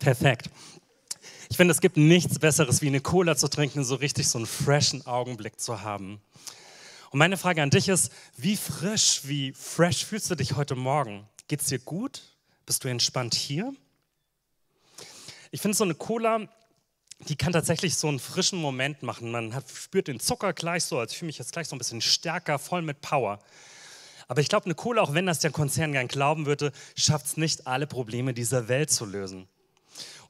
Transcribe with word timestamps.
Perfekt. 0.00 0.48
Ich 1.50 1.58
finde, 1.58 1.72
es 1.72 1.80
gibt 1.80 1.98
nichts 1.98 2.38
Besseres, 2.38 2.80
wie 2.80 2.86
eine 2.86 3.02
Cola 3.02 3.36
zu 3.36 3.48
trinken, 3.48 3.84
so 3.84 3.96
richtig 3.96 4.28
so 4.28 4.38
einen 4.38 4.46
freshen 4.46 5.06
Augenblick 5.06 5.60
zu 5.60 5.82
haben. 5.82 6.22
Und 7.10 7.18
meine 7.18 7.36
Frage 7.36 7.62
an 7.62 7.68
dich 7.68 7.88
ist, 7.88 8.10
wie 8.36 8.56
frisch, 8.56 9.22
wie 9.24 9.52
fresh 9.52 10.06
fühlst 10.06 10.30
du 10.30 10.36
dich 10.36 10.56
heute 10.56 10.74
Morgen? 10.74 11.28
Geht 11.48 11.60
es 11.60 11.66
dir 11.66 11.78
gut? 11.78 12.22
Bist 12.64 12.82
du 12.82 12.88
entspannt 12.88 13.34
hier? 13.34 13.74
Ich 15.50 15.60
finde, 15.60 15.76
so 15.76 15.84
eine 15.84 15.94
Cola, 15.94 16.48
die 17.28 17.36
kann 17.36 17.52
tatsächlich 17.52 17.94
so 17.96 18.08
einen 18.08 18.20
frischen 18.20 18.58
Moment 18.58 19.02
machen. 19.02 19.30
Man 19.30 19.54
hat, 19.54 19.68
spürt 19.68 20.08
den 20.08 20.18
Zucker 20.18 20.54
gleich 20.54 20.84
so, 20.84 20.98
also 20.98 21.12
ich 21.12 21.18
fühle 21.18 21.26
mich 21.26 21.38
jetzt 21.38 21.52
gleich 21.52 21.68
so 21.68 21.76
ein 21.76 21.78
bisschen 21.78 22.00
stärker, 22.00 22.58
voll 22.58 22.80
mit 22.80 23.02
Power. 23.02 23.38
Aber 24.28 24.40
ich 24.40 24.48
glaube, 24.48 24.64
eine 24.64 24.76
Cola, 24.76 25.02
auch 25.02 25.12
wenn 25.12 25.26
das 25.26 25.40
der 25.40 25.50
Konzern 25.50 25.92
gern 25.92 26.08
glauben 26.08 26.46
würde, 26.46 26.72
schafft 26.96 27.26
es 27.26 27.36
nicht, 27.36 27.66
alle 27.66 27.86
Probleme 27.86 28.32
dieser 28.32 28.68
Welt 28.68 28.90
zu 28.90 29.04
lösen. 29.04 29.46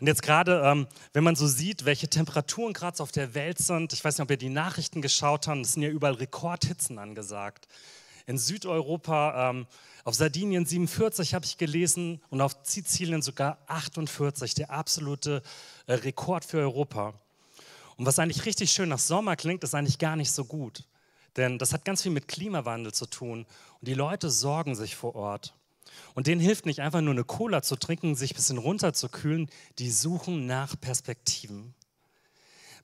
Und 0.00 0.06
jetzt 0.06 0.22
gerade, 0.22 0.62
ähm, 0.64 0.86
wenn 1.12 1.24
man 1.24 1.36
so 1.36 1.46
sieht, 1.46 1.84
welche 1.84 2.08
Temperaturen 2.08 2.72
gerade 2.72 3.02
auf 3.02 3.12
der 3.12 3.34
Welt 3.34 3.58
sind, 3.58 3.92
ich 3.92 4.02
weiß 4.02 4.16
nicht, 4.16 4.22
ob 4.22 4.30
ihr 4.30 4.38
die 4.38 4.48
Nachrichten 4.48 5.02
geschaut 5.02 5.46
habt, 5.46 5.60
es 5.60 5.74
sind 5.74 5.82
ja 5.82 5.90
überall 5.90 6.14
Rekordhitzen 6.14 6.98
angesagt. 6.98 7.68
In 8.26 8.38
Südeuropa, 8.38 9.50
ähm, 9.50 9.66
auf 10.04 10.14
Sardinien 10.14 10.64
47 10.64 11.34
habe 11.34 11.44
ich 11.44 11.58
gelesen 11.58 12.22
und 12.30 12.40
auf 12.40 12.56
Sizilien 12.62 13.20
sogar 13.20 13.58
48, 13.66 14.54
der 14.54 14.70
absolute 14.70 15.42
äh, 15.86 15.92
Rekord 15.92 16.46
für 16.46 16.58
Europa. 16.58 17.12
Und 17.96 18.06
was 18.06 18.18
eigentlich 18.18 18.46
richtig 18.46 18.70
schön 18.72 18.88
nach 18.88 18.98
Sommer 18.98 19.36
klingt, 19.36 19.62
ist 19.62 19.74
eigentlich 19.74 19.98
gar 19.98 20.16
nicht 20.16 20.32
so 20.32 20.46
gut. 20.46 20.84
Denn 21.36 21.58
das 21.58 21.74
hat 21.74 21.84
ganz 21.84 22.02
viel 22.02 22.12
mit 22.12 22.28
Klimawandel 22.28 22.94
zu 22.94 23.04
tun. 23.04 23.44
Und 23.80 23.88
die 23.88 23.94
Leute 23.94 24.30
sorgen 24.30 24.74
sich 24.74 24.96
vor 24.96 25.14
Ort. 25.14 25.52
Und 26.14 26.26
denen 26.26 26.40
hilft 26.40 26.66
nicht 26.66 26.80
einfach 26.80 27.00
nur 27.00 27.12
eine 27.12 27.24
Cola 27.24 27.62
zu 27.62 27.76
trinken, 27.76 28.14
sich 28.14 28.32
ein 28.32 28.36
bisschen 28.36 28.58
runterzukühlen. 28.58 29.50
Die 29.78 29.90
suchen 29.90 30.46
nach 30.46 30.78
Perspektiven. 30.80 31.74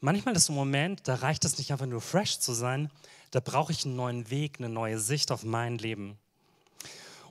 Manchmal 0.01 0.37
ist 0.37 0.48
ein 0.48 0.55
Moment, 0.55 1.08
da 1.08 1.17
reicht 1.17 1.45
es 1.45 1.58
nicht 1.58 1.73
einfach 1.73 1.86
nur 1.86 2.00
fresh 2.00 2.39
zu 2.39 2.53
sein, 2.53 2.91
da 3.31 3.41
brauche 3.41 3.73
ich 3.73 3.84
einen 3.84 3.97
neuen 3.97 4.31
Weg, 4.31 4.56
eine 4.58 4.69
neue 4.69 4.98
Sicht 4.98 5.33
auf 5.33 5.42
mein 5.42 5.78
Leben. 5.78 6.19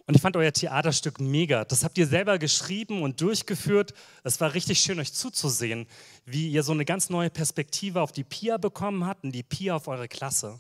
Und 0.08 0.16
ich 0.16 0.22
fand 0.22 0.38
euer 0.38 0.54
Theaterstück 0.54 1.20
mega. 1.20 1.66
Das 1.66 1.84
habt 1.84 1.98
ihr 1.98 2.06
selber 2.06 2.38
geschrieben 2.38 3.02
und 3.02 3.22
durchgeführt. 3.22 3.94
Es 4.24 4.40
war 4.40 4.54
richtig 4.54 4.80
schön, 4.80 5.00
euch 5.00 5.14
zuzusehen, 5.14 5.88
wie 6.26 6.50
ihr 6.50 6.62
so 6.62 6.74
eine 6.74 6.86
ganz 6.86 7.10
neue 7.10 7.32
Perspektive 7.32 8.02
auf 8.02 8.12
die 8.12 8.24
Pia 8.24 8.58
bekommen 8.58 9.06
habt 9.06 9.24
und 9.24 9.32
die 9.32 9.42
Pia 9.42 9.76
auf 9.76 9.88
eure 9.88 10.08
Klasse. 10.08 10.60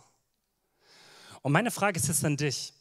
Und 1.43 1.51
meine 1.51 1.69
Frage 1.69 1.99
ist 1.99 2.07
jetzt 2.07 2.25
an 2.25 2.37
dich. 2.37 2.73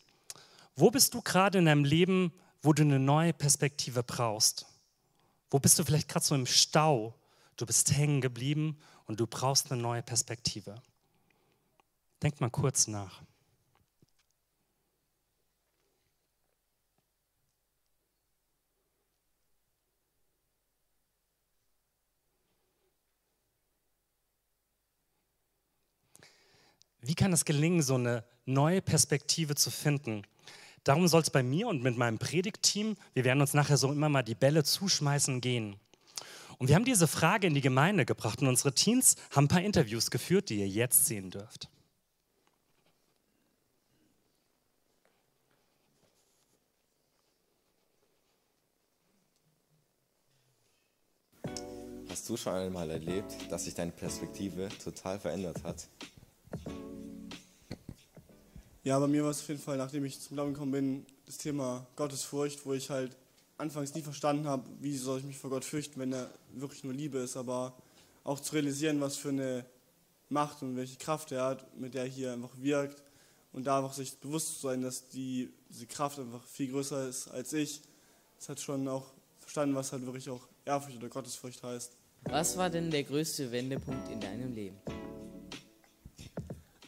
Wo 0.76 0.90
bist 0.90 1.14
du 1.14 1.22
gerade 1.22 1.58
in 1.58 1.66
deinem 1.66 1.84
Leben, 1.84 2.32
wo 2.62 2.72
du 2.72 2.82
eine 2.82 2.98
neue 2.98 3.32
Perspektive 3.32 4.02
brauchst? 4.02 4.66
Wo 5.50 5.60
bist 5.60 5.78
du 5.78 5.84
vielleicht 5.84 6.08
gerade 6.08 6.24
so 6.24 6.34
im 6.34 6.46
Stau? 6.46 7.14
Du 7.56 7.64
bist 7.64 7.92
hängen 7.92 8.20
geblieben 8.20 8.78
und 9.06 9.20
du 9.20 9.26
brauchst 9.26 9.70
eine 9.70 9.80
neue 9.80 10.02
Perspektive. 10.02 10.74
Denk 12.22 12.40
mal 12.40 12.50
kurz 12.50 12.88
nach. 12.88 13.22
Wie 27.00 27.14
kann 27.14 27.32
es 27.34 27.44
gelingen, 27.44 27.82
so 27.82 27.96
eine 27.96 28.24
neue 28.46 28.80
Perspektive 28.80 29.54
zu 29.54 29.70
finden? 29.70 30.26
Darum 30.84 31.08
soll 31.08 31.22
es 31.22 31.30
bei 31.30 31.42
mir 31.42 31.66
und 31.66 31.82
mit 31.82 31.96
meinem 31.96 32.18
Predigtteam, 32.18 32.96
wir 33.14 33.24
werden 33.24 33.40
uns 33.40 33.54
nachher 33.54 33.78
so 33.78 33.90
immer 33.90 34.10
mal 34.10 34.22
die 34.22 34.34
Bälle 34.34 34.64
zuschmeißen 34.64 35.40
gehen. 35.40 35.76
Und 36.58 36.68
wir 36.68 36.74
haben 36.74 36.84
diese 36.84 37.08
Frage 37.08 37.46
in 37.46 37.54
die 37.54 37.62
Gemeinde 37.62 38.04
gebracht 38.04 38.42
und 38.42 38.48
unsere 38.48 38.74
Teens 38.74 39.16
haben 39.30 39.46
ein 39.46 39.48
paar 39.48 39.62
Interviews 39.62 40.10
geführt, 40.10 40.50
die 40.50 40.60
ihr 40.60 40.68
jetzt 40.68 41.06
sehen 41.06 41.30
dürft. 41.30 41.68
Hast 52.10 52.28
du 52.28 52.36
schon 52.36 52.54
einmal 52.54 52.90
erlebt, 52.90 53.34
dass 53.50 53.64
sich 53.64 53.74
deine 53.74 53.90
Perspektive 53.90 54.68
total 54.82 55.18
verändert 55.18 55.64
hat? 55.64 55.88
Ja, 58.84 58.98
bei 58.98 59.06
mir 59.06 59.24
war 59.24 59.30
es 59.30 59.40
auf 59.40 59.48
jeden 59.48 59.62
Fall, 59.62 59.78
nachdem 59.78 60.04
ich 60.04 60.20
zum 60.20 60.36
Glauben 60.36 60.52
gekommen 60.52 60.72
bin, 60.72 61.06
das 61.24 61.38
Thema 61.38 61.86
Gottesfurcht, 61.96 62.66
wo 62.66 62.74
ich 62.74 62.90
halt 62.90 63.16
anfangs 63.56 63.94
nie 63.94 64.02
verstanden 64.02 64.46
habe, 64.46 64.64
wie 64.80 64.94
soll 64.94 65.20
ich 65.20 65.24
mich 65.24 65.38
vor 65.38 65.48
Gott 65.48 65.64
fürchten, 65.64 65.98
wenn 66.00 66.12
er 66.12 66.30
wirklich 66.52 66.84
nur 66.84 66.92
Liebe 66.92 67.16
ist, 67.16 67.38
aber 67.38 67.72
auch 68.24 68.40
zu 68.40 68.52
realisieren, 68.52 69.00
was 69.00 69.16
für 69.16 69.30
eine 69.30 69.64
Macht 70.28 70.60
und 70.62 70.76
welche 70.76 70.96
Kraft 70.96 71.32
er 71.32 71.44
hat, 71.44 71.80
mit 71.80 71.94
der 71.94 72.02
er 72.02 72.10
hier 72.10 72.32
einfach 72.34 72.50
wirkt 72.58 73.02
und 73.54 73.64
da 73.66 73.78
einfach 73.78 73.94
sich 73.94 74.18
bewusst 74.18 74.56
zu 74.56 74.66
sein, 74.66 74.82
dass 74.82 75.08
die, 75.08 75.48
diese 75.70 75.86
Kraft 75.86 76.18
einfach 76.18 76.44
viel 76.44 76.70
größer 76.70 77.08
ist 77.08 77.28
als 77.28 77.54
ich. 77.54 77.80
Das 78.36 78.50
hat 78.50 78.60
schon 78.60 78.86
auch 78.86 79.06
verstanden, 79.38 79.74
was 79.74 79.92
halt 79.92 80.04
wirklich 80.04 80.28
auch 80.28 80.46
Ehrfurcht 80.66 80.98
oder 80.98 81.08
Gottesfurcht 81.08 81.62
heißt. 81.62 81.92
Was 82.24 82.58
war 82.58 82.68
denn 82.68 82.90
der 82.90 83.04
größte 83.04 83.50
Wendepunkt 83.50 84.10
in 84.10 84.20
deinem 84.20 84.54
Leben? 84.54 84.76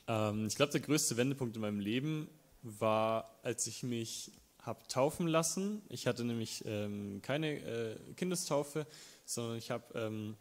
Ähm, 0.08 0.46
ich 0.46 0.56
glaube, 0.56 0.72
der 0.72 0.80
größte 0.80 1.16
Wendepunkt 1.16 1.56
in 1.56 1.62
meinem 1.62 1.80
Leben 1.80 2.28
war, 2.62 3.38
als 3.42 3.66
ich 3.66 3.82
mich 3.82 4.32
habe 4.60 4.80
taufen 4.88 5.28
lassen. 5.28 5.82
Ich 5.88 6.06
hatte 6.06 6.24
nämlich 6.24 6.64
ähm, 6.66 7.20
keine 7.22 7.60
äh, 7.60 7.96
Kindestaufe, 8.16 8.86
sondern 9.24 9.58
ich 9.58 9.70
habe 9.70 9.84
ähm, 9.94 10.36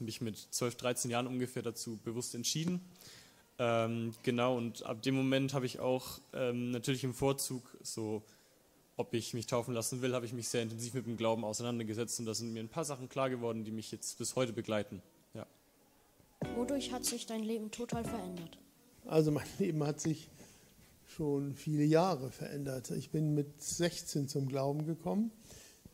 mich 0.00 0.20
mit 0.20 0.36
12, 0.36 0.76
13 0.76 1.10
Jahren 1.10 1.26
ungefähr 1.26 1.62
dazu 1.62 1.96
bewusst 2.04 2.34
entschieden. 2.34 2.80
Ähm, 3.60 4.14
genau, 4.22 4.56
und 4.56 4.84
ab 4.84 5.02
dem 5.02 5.14
Moment 5.14 5.54
habe 5.54 5.66
ich 5.66 5.80
auch 5.80 6.20
ähm, 6.32 6.70
natürlich 6.70 7.04
im 7.04 7.14
Vorzug, 7.14 7.76
so 7.82 8.22
ob 8.96 9.14
ich 9.14 9.32
mich 9.32 9.46
taufen 9.46 9.74
lassen 9.74 10.02
will, 10.02 10.14
habe 10.14 10.26
ich 10.26 10.32
mich 10.32 10.48
sehr 10.48 10.62
intensiv 10.62 10.94
mit 10.94 11.06
dem 11.06 11.16
Glauben 11.16 11.44
auseinandergesetzt 11.44 12.18
und 12.18 12.26
da 12.26 12.34
sind 12.34 12.52
mir 12.52 12.60
ein 12.60 12.68
paar 12.68 12.84
Sachen 12.84 13.08
klar 13.08 13.30
geworden, 13.30 13.64
die 13.64 13.70
mich 13.70 13.92
jetzt 13.92 14.18
bis 14.18 14.34
heute 14.34 14.52
begleiten. 14.52 15.02
Ja. 15.34 15.46
Wodurch 16.56 16.92
hat 16.92 17.04
sich 17.04 17.26
dein 17.26 17.44
Leben 17.44 17.70
total 17.70 18.04
verändert? 18.04 18.58
Also 19.08 19.30
mein 19.30 19.46
Leben 19.58 19.82
hat 19.84 20.00
sich 20.00 20.28
schon 21.06 21.54
viele 21.54 21.84
Jahre 21.84 22.30
verändert. 22.30 22.90
Ich 22.90 23.10
bin 23.10 23.34
mit 23.34 23.60
16 23.60 24.28
zum 24.28 24.46
Glauben 24.46 24.84
gekommen, 24.86 25.32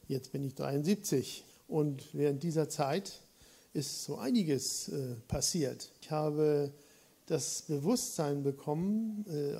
jetzt 0.08 0.32
bin 0.32 0.44
ich 0.44 0.54
73 0.54 1.44
und 1.68 2.02
während 2.12 2.42
dieser 2.42 2.68
Zeit 2.68 3.20
ist 3.72 4.04
so 4.04 4.16
einiges 4.16 4.88
äh, 4.88 5.14
passiert. 5.28 5.92
Ich 6.02 6.10
habe 6.10 6.72
das 7.26 7.62
Bewusstsein 7.62 8.42
bekommen 8.42 9.24
äh, 9.28 9.56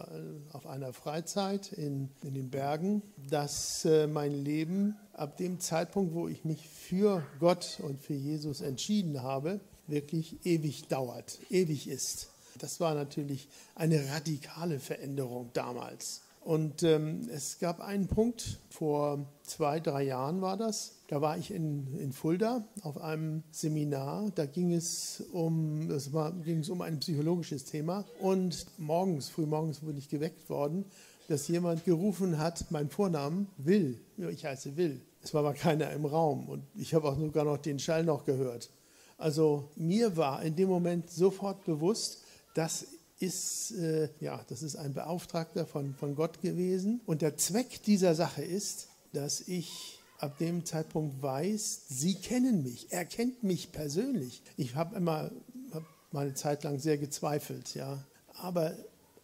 auf 0.53 0.67
einer 0.67 0.93
Freizeit 0.93 1.73
in, 1.73 2.11
in 2.23 2.35
den 2.35 2.51
Bergen, 2.51 3.03
dass 3.31 3.85
äh, 3.85 4.07
mein 4.07 4.33
Leben 4.45 4.97
ab 5.13 5.37
dem 5.39 5.61
Zeitpunkt, 5.61 6.13
wo 6.13 6.29
ich 6.29 6.45
mich 6.45 6.69
für 6.69 7.25
Gott 7.41 7.79
und 7.83 8.03
für 8.03 8.15
Jesus 8.15 8.61
entschieden 8.61 9.23
habe, 9.23 9.61
wirklich 9.87 10.45
ewig 10.45 10.89
dauert, 10.89 11.39
ewig 11.49 11.89
ist. 11.89 12.34
Das 12.59 12.81
war 12.81 12.95
natürlich 12.95 13.49
eine 13.75 14.09
radikale 14.11 14.79
Veränderung 14.81 15.51
damals. 15.53 16.23
Und 16.45 16.83
ähm, 16.83 17.27
es 17.33 17.59
gab 17.59 17.81
einen 17.81 18.07
Punkt, 18.07 18.61
vor 18.69 19.25
zwei, 19.45 19.81
drei 19.81 20.03
Jahren 20.03 20.43
war 20.43 20.59
das, 20.59 20.97
da 21.09 21.23
war 21.23 21.39
ich 21.39 21.51
in, 21.51 21.99
in 21.99 22.13
Fulda 22.13 22.67
auf 22.83 22.99
einem 22.99 23.43
Seminar, 23.51 24.31
da 24.35 24.45
ging 24.45 24.75
es, 24.75 25.25
um, 25.33 25.89
das 25.89 26.13
war, 26.13 26.33
ging 26.33 26.59
es 26.59 26.69
um 26.69 26.83
ein 26.83 27.01
psychologisches 27.01 27.65
Thema 27.65 28.05
und 28.21 28.67
morgens, 28.77 29.31
früh 29.31 29.47
morgens 29.47 29.83
wurde 29.83 29.99
ich 29.99 30.11
geweckt 30.11 30.51
worden, 30.51 30.85
dass 31.29 31.49
jemand 31.49 31.87
gerufen 31.87 32.37
hat, 32.37 32.71
mein 32.71 32.91
Vornamen 32.91 33.49
Will, 33.57 33.99
ich 34.31 34.45
heiße 34.45 34.77
Will. 34.77 35.01
Es 35.23 35.33
war 35.33 35.41
aber 35.41 35.55
keiner 35.55 35.91
im 35.93 36.05
Raum 36.05 36.51
und 36.51 36.63
ich 36.77 36.93
habe 36.93 37.09
auch 37.09 37.19
sogar 37.19 37.45
noch 37.45 37.57
den 37.57 37.79
Schall 37.79 38.05
noch 38.05 38.27
gehört. 38.27 38.69
Also 39.17 39.71
mir 39.77 40.19
war 40.19 40.43
in 40.43 40.57
dem 40.57 40.69
Moment 40.69 41.09
sofort 41.09 41.65
bewusst, 41.65 42.24
das 42.55 42.87
ist, 43.19 43.73
äh, 43.73 44.09
ja, 44.21 44.45
das 44.49 44.63
ist 44.63 44.77
ein 44.77 44.95
Beauftragter 44.95 45.67
von, 45.67 45.95
von 45.95 46.15
Gott 46.15 46.41
gewesen. 46.41 47.01
Und 47.07 47.23
der 47.23 47.37
Zweck 47.37 47.83
dieser 47.83 48.15
Sache 48.15 48.43
ist, 48.43 48.89
dass 49.13 49.41
ich 49.41 50.01
ab 50.19 50.39
dem 50.39 50.65
Zeitpunkt 50.65 51.23
weiß, 51.23 51.83
Sie 51.89 52.15
kennen 52.15 52.63
mich, 52.63 52.91
er 52.91 53.05
kennt 53.05 53.43
mich 53.43 53.73
persönlich. 53.73 54.43
Ich 54.57 54.75
habe 54.75 54.97
immer 54.97 55.31
hab 55.73 55.83
mal 56.13 56.27
eine 56.27 56.35
Zeit 56.35 56.65
lang 56.65 56.79
sehr 56.79 56.99
gezweifelt, 56.99 57.75
ja. 57.75 58.05
Aber 58.35 58.75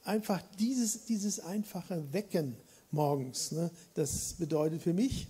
einfach 0.05 0.43
dieses, 0.59 1.05
dieses 1.05 1.41
einfache 1.41 2.13
Wecken 2.13 2.57
morgens, 2.91 3.53
ne, 3.53 3.71
das 3.95 4.35
bedeutet 4.35 4.83
für 4.83 4.93
mich, 4.93 5.29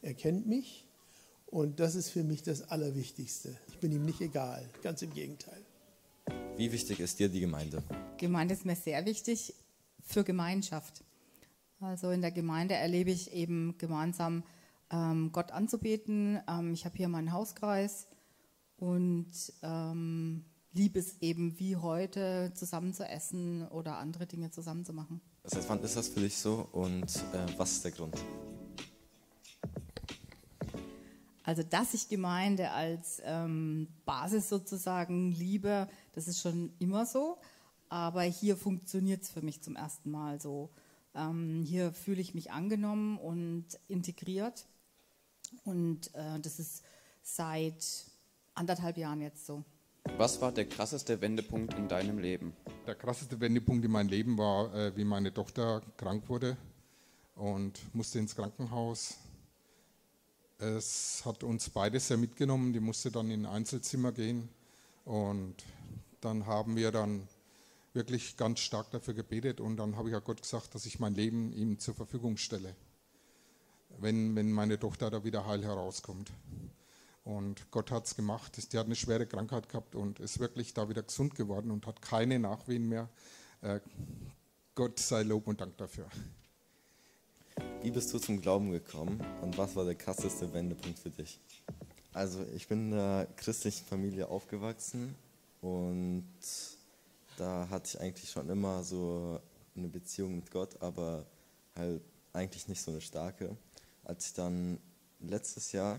er 0.00 0.14
kennt 0.14 0.46
mich 0.46 0.86
und 1.46 1.80
das 1.80 1.94
ist 1.94 2.08
für 2.08 2.24
mich 2.24 2.42
das 2.42 2.70
Allerwichtigste. 2.70 3.56
Ich 3.68 3.78
bin 3.78 3.92
ihm 3.92 4.04
nicht 4.04 4.20
egal, 4.20 4.68
ganz 4.82 5.02
im 5.02 5.12
Gegenteil. 5.12 5.60
Wie 6.62 6.70
wichtig 6.70 7.00
ist 7.00 7.18
dir 7.18 7.28
die 7.28 7.40
Gemeinde? 7.40 7.82
Gemeinde 8.18 8.54
ist 8.54 8.64
mir 8.64 8.76
sehr 8.76 9.04
wichtig 9.04 9.52
für 10.00 10.22
Gemeinschaft. 10.22 11.02
Also 11.80 12.12
in 12.12 12.20
der 12.20 12.30
Gemeinde 12.30 12.74
erlebe 12.74 13.10
ich 13.10 13.32
eben 13.32 13.76
gemeinsam 13.78 14.44
ähm, 14.92 15.32
Gott 15.32 15.50
anzubeten. 15.50 16.40
Ähm, 16.48 16.72
ich 16.72 16.84
habe 16.84 16.96
hier 16.96 17.08
meinen 17.08 17.32
Hauskreis 17.32 18.06
und 18.76 19.32
ähm, 19.64 20.44
liebe 20.72 21.00
es 21.00 21.20
eben 21.20 21.58
wie 21.58 21.74
heute 21.74 22.52
zusammen 22.54 22.94
zu 22.94 23.08
essen 23.08 23.66
oder 23.66 23.98
andere 23.98 24.28
Dinge 24.28 24.52
zusammen 24.52 24.84
zu 24.84 24.92
machen. 24.92 25.20
Seit 25.42 25.68
wann 25.68 25.82
ist 25.82 25.96
das 25.96 26.10
für 26.10 26.20
dich 26.20 26.36
so 26.36 26.68
und 26.70 27.02
äh, 27.02 27.58
was 27.58 27.72
ist 27.72 27.84
der 27.86 27.90
Grund? 27.90 28.14
Also, 31.52 31.64
dass 31.64 31.92
ich 31.92 32.08
Gemeinde 32.08 32.70
als 32.70 33.20
ähm, 33.26 33.86
Basis 34.06 34.48
sozusagen 34.48 35.32
liebe, 35.32 35.86
das 36.14 36.26
ist 36.26 36.40
schon 36.40 36.72
immer 36.78 37.04
so. 37.04 37.36
Aber 37.90 38.22
hier 38.22 38.56
funktioniert 38.56 39.20
es 39.20 39.28
für 39.28 39.42
mich 39.42 39.62
zum 39.62 39.76
ersten 39.76 40.10
Mal 40.10 40.40
so. 40.40 40.70
Ähm, 41.14 41.62
hier 41.62 41.92
fühle 41.92 42.22
ich 42.22 42.32
mich 42.32 42.52
angenommen 42.52 43.18
und 43.18 43.66
integriert. 43.86 44.64
Und 45.64 46.14
äh, 46.14 46.40
das 46.40 46.58
ist 46.58 46.84
seit 47.20 47.84
anderthalb 48.54 48.96
Jahren 48.96 49.20
jetzt 49.20 49.44
so. 49.44 49.62
Was 50.16 50.40
war 50.40 50.52
der 50.52 50.66
krasseste 50.66 51.20
Wendepunkt 51.20 51.74
in 51.74 51.86
deinem 51.86 52.18
Leben? 52.18 52.56
Der 52.86 52.94
krasseste 52.94 53.38
Wendepunkt 53.40 53.84
in 53.84 53.90
meinem 53.90 54.08
Leben 54.08 54.38
war, 54.38 54.74
äh, 54.74 54.96
wie 54.96 55.04
meine 55.04 55.34
Tochter 55.34 55.82
krank 55.98 56.30
wurde 56.30 56.56
und 57.34 57.94
musste 57.94 58.20
ins 58.20 58.34
Krankenhaus. 58.36 59.18
Es 60.62 61.22
hat 61.24 61.42
uns 61.42 61.70
beide 61.70 61.98
sehr 61.98 62.16
mitgenommen. 62.16 62.72
Die 62.72 62.78
musste 62.78 63.10
dann 63.10 63.32
in 63.32 63.46
ein 63.46 63.52
Einzelzimmer 63.52 64.12
gehen 64.12 64.48
und 65.04 65.56
dann 66.20 66.46
haben 66.46 66.76
wir 66.76 66.92
dann 66.92 67.26
wirklich 67.94 68.36
ganz 68.36 68.60
stark 68.60 68.88
dafür 68.92 69.12
gebetet 69.12 69.60
und 69.60 69.76
dann 69.76 69.96
habe 69.96 70.08
ich 70.08 70.14
auch 70.14 70.22
Gott 70.22 70.40
gesagt, 70.40 70.72
dass 70.76 70.86
ich 70.86 71.00
mein 71.00 71.16
Leben 71.16 71.52
ihm 71.52 71.80
zur 71.80 71.96
Verfügung 71.96 72.36
stelle, 72.36 72.76
wenn, 73.98 74.36
wenn 74.36 74.52
meine 74.52 74.78
Tochter 74.78 75.10
da 75.10 75.24
wieder 75.24 75.46
heil 75.46 75.64
herauskommt. 75.64 76.30
Und 77.24 77.68
Gott 77.72 77.90
hat 77.90 78.06
es 78.06 78.14
gemacht. 78.14 78.72
Die 78.72 78.78
hat 78.78 78.86
eine 78.86 78.94
schwere 78.94 79.26
Krankheit 79.26 79.68
gehabt 79.68 79.96
und 79.96 80.20
ist 80.20 80.38
wirklich 80.38 80.74
da 80.74 80.88
wieder 80.88 81.02
gesund 81.02 81.34
geworden 81.34 81.72
und 81.72 81.88
hat 81.88 82.00
keine 82.02 82.38
Nachwehen 82.38 82.88
mehr. 82.88 83.08
Äh, 83.62 83.80
Gott 84.76 85.00
sei 85.00 85.24
Lob 85.24 85.48
und 85.48 85.60
Dank 85.60 85.76
dafür. 85.76 86.06
Wie 87.82 87.90
bist 87.90 88.14
du 88.14 88.18
zum 88.20 88.40
Glauben 88.40 88.70
gekommen 88.70 89.20
und 89.42 89.58
was 89.58 89.74
war 89.74 89.84
der 89.84 89.96
krasseste 89.96 90.52
Wendepunkt 90.52 91.00
für 91.00 91.10
dich? 91.10 91.40
Also 92.12 92.44
ich 92.54 92.68
bin 92.68 92.92
in 92.92 92.94
einer 92.94 93.26
christlichen 93.34 93.84
Familie 93.84 94.28
aufgewachsen 94.28 95.16
und 95.60 96.24
da 97.36 97.68
hatte 97.68 97.88
ich 97.88 98.00
eigentlich 98.00 98.30
schon 98.30 98.48
immer 98.50 98.84
so 98.84 99.40
eine 99.74 99.88
Beziehung 99.88 100.36
mit 100.36 100.50
Gott, 100.52 100.80
aber 100.80 101.26
halt 101.74 102.02
eigentlich 102.32 102.68
nicht 102.68 102.80
so 102.80 102.92
eine 102.92 103.00
starke. 103.00 103.56
Als 104.04 104.26
ich 104.26 104.34
dann 104.34 104.78
letztes 105.18 105.72
Jahr, 105.72 105.98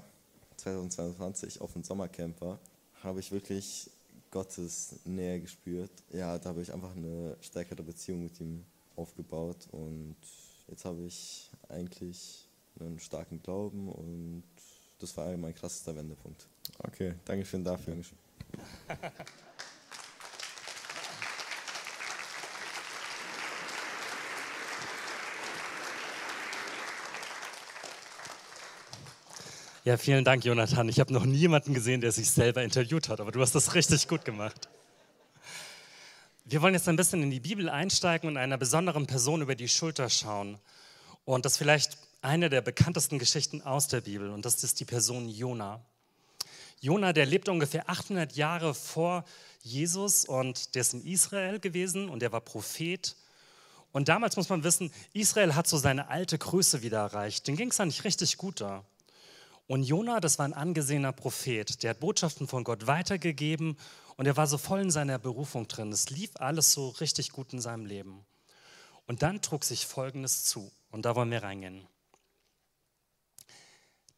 2022, 0.55 1.59
auf 1.59 1.73
dem 1.73 1.83
Sommercamp 1.83 2.39
war, 2.39 2.59
habe 3.03 3.19
ich 3.19 3.29
wirklich 3.33 3.89
Gottes 4.31 4.95
Nähe 5.03 5.41
gespürt. 5.41 5.91
Ja, 6.13 6.39
da 6.39 6.49
habe 6.49 6.61
ich 6.61 6.73
einfach 6.73 6.95
eine 6.95 7.35
stärkere 7.41 7.83
Beziehung 7.83 8.23
mit 8.23 8.39
ihm 8.39 8.63
aufgebaut 8.95 9.67
und 9.71 10.15
jetzt 10.67 10.85
habe 10.85 11.01
ich 11.03 11.49
eigentlich 11.73 12.47
einen 12.79 12.99
starken 12.99 13.41
Glauben 13.41 13.89
und 13.89 14.43
das 14.99 15.15
war 15.17 15.35
mein 15.37 15.53
krassester 15.53 15.95
Wendepunkt. 15.95 16.47
Okay, 16.79 17.15
danke 17.25 17.45
schön 17.45 17.63
dafür. 17.63 17.95
Ja, 29.85 29.97
vielen 29.97 30.23
Dank, 30.23 30.45
Jonathan. 30.45 30.87
Ich 30.87 31.01
habe 31.01 31.11
noch 31.11 31.25
niemanden 31.25 31.73
gesehen, 31.73 31.99
der 31.99 32.13
sich 32.13 32.31
selber 32.31 32.63
interviewt 32.63 33.09
hat, 33.09 33.19
aber 33.19 33.33
du 33.33 33.41
hast 33.41 33.53
das 33.53 33.75
richtig 33.75 34.07
gut 34.07 34.23
gemacht. 34.23 34.69
Wir 36.45 36.61
wollen 36.61 36.73
jetzt 36.73 36.87
ein 36.87 36.95
bisschen 36.95 37.21
in 37.21 37.31
die 37.31 37.41
Bibel 37.41 37.67
einsteigen 37.67 38.29
und 38.29 38.37
einer 38.37 38.57
besonderen 38.57 39.07
Person 39.07 39.41
über 39.41 39.55
die 39.55 39.67
Schulter 39.67 40.09
schauen. 40.09 40.57
Und 41.25 41.45
das 41.45 41.53
ist 41.53 41.57
vielleicht 41.57 41.97
eine 42.21 42.49
der 42.49 42.61
bekanntesten 42.61 43.19
Geschichten 43.19 43.61
aus 43.61 43.87
der 43.87 44.01
Bibel 44.01 44.29
und 44.29 44.45
das 44.45 44.63
ist 44.63 44.79
die 44.79 44.85
Person 44.85 45.29
Jona. 45.29 45.81
Jona, 46.79 47.13
der 47.13 47.25
lebt 47.25 47.47
ungefähr 47.47 47.89
800 47.89 48.35
Jahre 48.35 48.73
vor 48.73 49.23
Jesus 49.61 50.25
und 50.25 50.75
der 50.75 50.81
ist 50.81 50.93
in 50.93 51.05
Israel 51.05 51.59
gewesen 51.59 52.09
und 52.09 52.21
der 52.21 52.31
war 52.31 52.41
Prophet. 52.41 53.15
Und 53.93 54.09
damals 54.09 54.35
muss 54.35 54.49
man 54.49 54.63
wissen, 54.63 54.91
Israel 55.13 55.55
hat 55.55 55.67
so 55.67 55.77
seine 55.77 56.09
alte 56.09 56.37
Größe 56.37 56.81
wieder 56.81 56.99
erreicht. 56.99 57.47
Den 57.47 57.55
ging 57.55 57.69
es 57.69 57.79
eigentlich 57.79 58.03
richtig 58.03 58.37
gut 58.37 58.59
da. 58.59 58.83
Und 59.67 59.83
Jona, 59.83 60.19
das 60.19 60.39
war 60.39 60.45
ein 60.45 60.53
angesehener 60.53 61.13
Prophet, 61.13 61.83
der 61.83 61.91
hat 61.91 62.01
Botschaften 62.01 62.47
von 62.47 62.65
Gott 62.65 62.85
weitergegeben 62.85 63.77
und 64.17 64.25
er 64.25 64.35
war 64.35 64.47
so 64.47 64.57
voll 64.57 64.81
in 64.81 64.91
seiner 64.91 65.19
Berufung 65.19 65.69
drin. 65.69 65.91
Es 65.93 66.09
lief 66.09 66.31
alles 66.35 66.73
so 66.73 66.89
richtig 66.89 67.31
gut 67.31 67.53
in 67.53 67.61
seinem 67.61 67.85
Leben. 67.85 68.25
Und 69.07 69.21
dann 69.21 69.41
trug 69.41 69.63
sich 69.63 69.85
Folgendes 69.85 70.43
zu 70.43 70.69
und 70.93 71.05
da 71.05 71.15
wollen 71.15 71.31
wir 71.31 71.41
reingehen. 71.41 71.87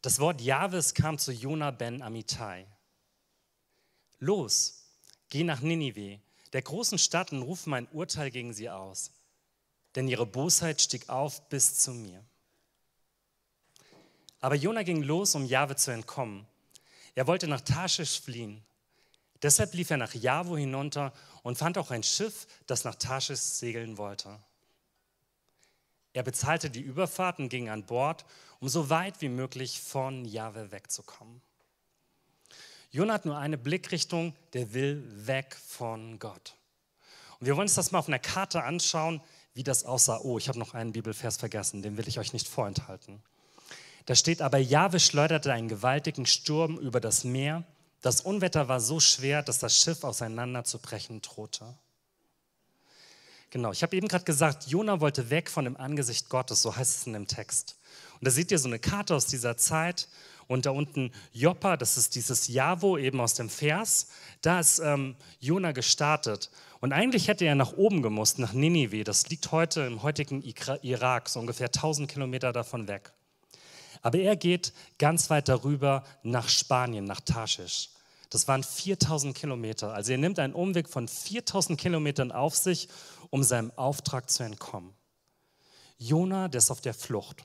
Das 0.01 0.19
Wort 0.19 0.42
Jahwes 0.42 0.94
kam 0.94 1.18
zu 1.18 1.31
Jona 1.31 1.72
ben 1.72 2.01
Amitai. 2.01 2.68
Los, 4.19 4.83
geh 5.30 5.45
nach 5.45 5.62
Ninive, 5.62 6.19
der 6.51 6.62
großen 6.62 6.98
Stadt, 6.98 7.31
und 7.31 7.42
ruf 7.44 7.66
mein 7.66 7.88
Urteil 7.88 8.30
gegen 8.30 8.54
sie 8.54 8.69
aus. 8.69 9.12
Denn 9.95 10.10
ihre 10.10 10.25
Bosheit 10.25 10.81
stieg 10.81 11.10
auf 11.10 11.48
bis 11.48 11.80
zu 11.80 11.92
mir. 11.92 12.24
Aber 14.42 14.56
Jona 14.56 14.83
ging 14.83 15.01
los, 15.01 15.33
um 15.33 15.45
Jahwe 15.45 15.77
zu 15.77 15.92
entkommen. 15.92 16.45
Er 17.16 17.25
wollte 17.25 17.48
nach 17.48 17.62
Tarschisch 17.62 18.19
fliehen. 18.19 18.62
Deshalb 19.42 19.74
lief 19.74 19.92
er 19.92 19.98
nach 19.98 20.13
Javo 20.13 20.57
hinunter 20.57 21.13
und 21.42 21.57
fand 21.57 21.77
auch 21.77 21.92
ein 21.92 22.04
Schiff, 22.04 22.48
das 22.68 22.83
nach 22.83 22.95
Tarschisch 22.95 23.39
segeln 23.39 23.98
wollte. 23.98 24.38
Er 26.15 26.23
bezahlte 26.23 26.69
die 26.69 26.79
Überfahrt 26.79 27.39
und 27.39 27.50
ging 27.50 27.67
an 27.67 27.83
Bord, 27.83 28.23
um 28.62 28.69
so 28.69 28.89
weit 28.89 29.19
wie 29.19 29.27
möglich 29.27 29.81
von 29.81 30.23
Jahwe 30.23 30.71
wegzukommen. 30.71 31.41
Jona 32.89 33.15
hat 33.15 33.25
nur 33.25 33.38
eine 33.38 33.57
Blickrichtung, 33.57 34.33
der 34.53 34.73
will 34.73 35.03
weg 35.27 35.57
von 35.67 36.17
Gott. 36.17 36.56
Und 37.41 37.47
wir 37.47 37.57
wollen 37.57 37.65
uns 37.65 37.73
das 37.73 37.91
mal 37.91 38.00
auf 38.00 38.07
einer 38.07 38.19
Karte 38.19 38.63
anschauen, 38.63 39.19
wie 39.56 39.63
das 39.63 39.83
aussah. 39.83 40.21
Oh, 40.23 40.38
ich 40.38 40.47
habe 40.47 40.57
noch 40.57 40.73
einen 40.73 40.94
Bibelvers 40.94 41.35
vergessen, 41.35 41.81
den 41.81 41.97
will 41.97 42.07
ich 42.07 42.17
euch 42.17 42.31
nicht 42.31 42.47
vorenthalten. 42.47 43.21
Da 44.06 44.15
steht 44.15 44.41
aber, 44.41 44.57
Jahwe 44.57 45.01
schleuderte 45.01 45.51
einen 45.51 45.67
gewaltigen 45.67 46.25
Sturm 46.25 46.77
über 46.77 47.01
das 47.01 47.25
Meer. 47.25 47.65
Das 48.01 48.21
Unwetter 48.21 48.69
war 48.69 48.79
so 48.79 49.01
schwer, 49.01 49.43
dass 49.43 49.60
das 49.60 49.77
Schiff 49.77 50.05
auseinanderzubrechen 50.05 51.22
drohte. 51.22 51.77
Genau, 53.55 53.71
ich 53.71 53.83
habe 53.83 53.95
eben 53.95 54.09
gerade 54.09 54.25
gesagt, 54.25 54.67
Jona 54.67 55.00
wollte 55.00 55.29
weg 55.29 55.50
von 55.50 55.63
dem 55.63 55.77
Angesicht 55.77 56.27
Gottes, 56.27 56.62
so 56.62 56.75
heißt 56.75 57.00
es 57.00 57.07
in 57.07 57.13
dem 57.13 57.25
Text. 57.25 57.77
Und 58.15 58.25
da 58.27 58.29
seht 58.29 58.51
ihr 58.51 58.59
so 58.59 58.67
eine 58.67 58.79
Karte 58.79 59.15
aus 59.15 59.27
dieser 59.27 59.55
Zeit 59.55 60.09
und 60.47 60.65
da 60.65 60.71
unten 60.71 61.13
Joppa, 61.31 61.77
das 61.77 61.95
ist 61.95 62.15
dieses 62.15 62.50
Javo 62.50 62.97
eben 62.97 63.21
aus 63.21 63.33
dem 63.33 63.50
Vers, 63.50 64.09
da 64.41 64.59
ist 64.59 64.79
ähm, 64.79 65.15
Jona 65.39 65.71
gestartet. 65.71 66.51
Und 66.81 66.91
eigentlich 66.91 67.29
hätte 67.29 67.45
er 67.45 67.55
nach 67.55 67.71
oben 67.71 68.01
gemusst, 68.01 68.39
nach 68.39 68.51
Ninive, 68.51 69.05
das 69.05 69.29
liegt 69.29 69.53
heute 69.53 69.83
im 69.83 70.03
heutigen 70.03 70.41
Irak, 70.41 71.29
so 71.29 71.39
ungefähr 71.39 71.67
1000 71.67 72.12
Kilometer 72.12 72.51
davon 72.51 72.89
weg. 72.89 73.13
Aber 74.01 74.17
er 74.17 74.35
geht 74.35 74.74
ganz 75.00 75.29
weit 75.29 75.47
darüber 75.47 76.03
nach 76.24 76.50
Spanien, 76.50 77.05
nach 77.05 77.21
Tarschisch. 77.21 77.91
Das 78.29 78.50
waren 78.50 78.63
4000 78.63 79.33
Kilometer. 79.33 79.93
Also 79.93 80.12
er 80.12 80.17
nimmt 80.17 80.39
einen 80.39 80.53
Umweg 80.53 80.89
von 80.89 81.07
4000 81.07 81.79
Kilometern 81.79 82.33
auf 82.33 82.53
sich, 82.53 82.89
um 83.29 83.44
seinem 83.44 83.72
Auftrag 83.75 84.29
zu 84.29 84.44
entkommen. 84.44 84.94
Jona, 85.98 86.48
der 86.48 86.60
ist 86.60 86.72
auf 86.72 86.82
der 86.82 86.94
Flucht. 86.94 87.44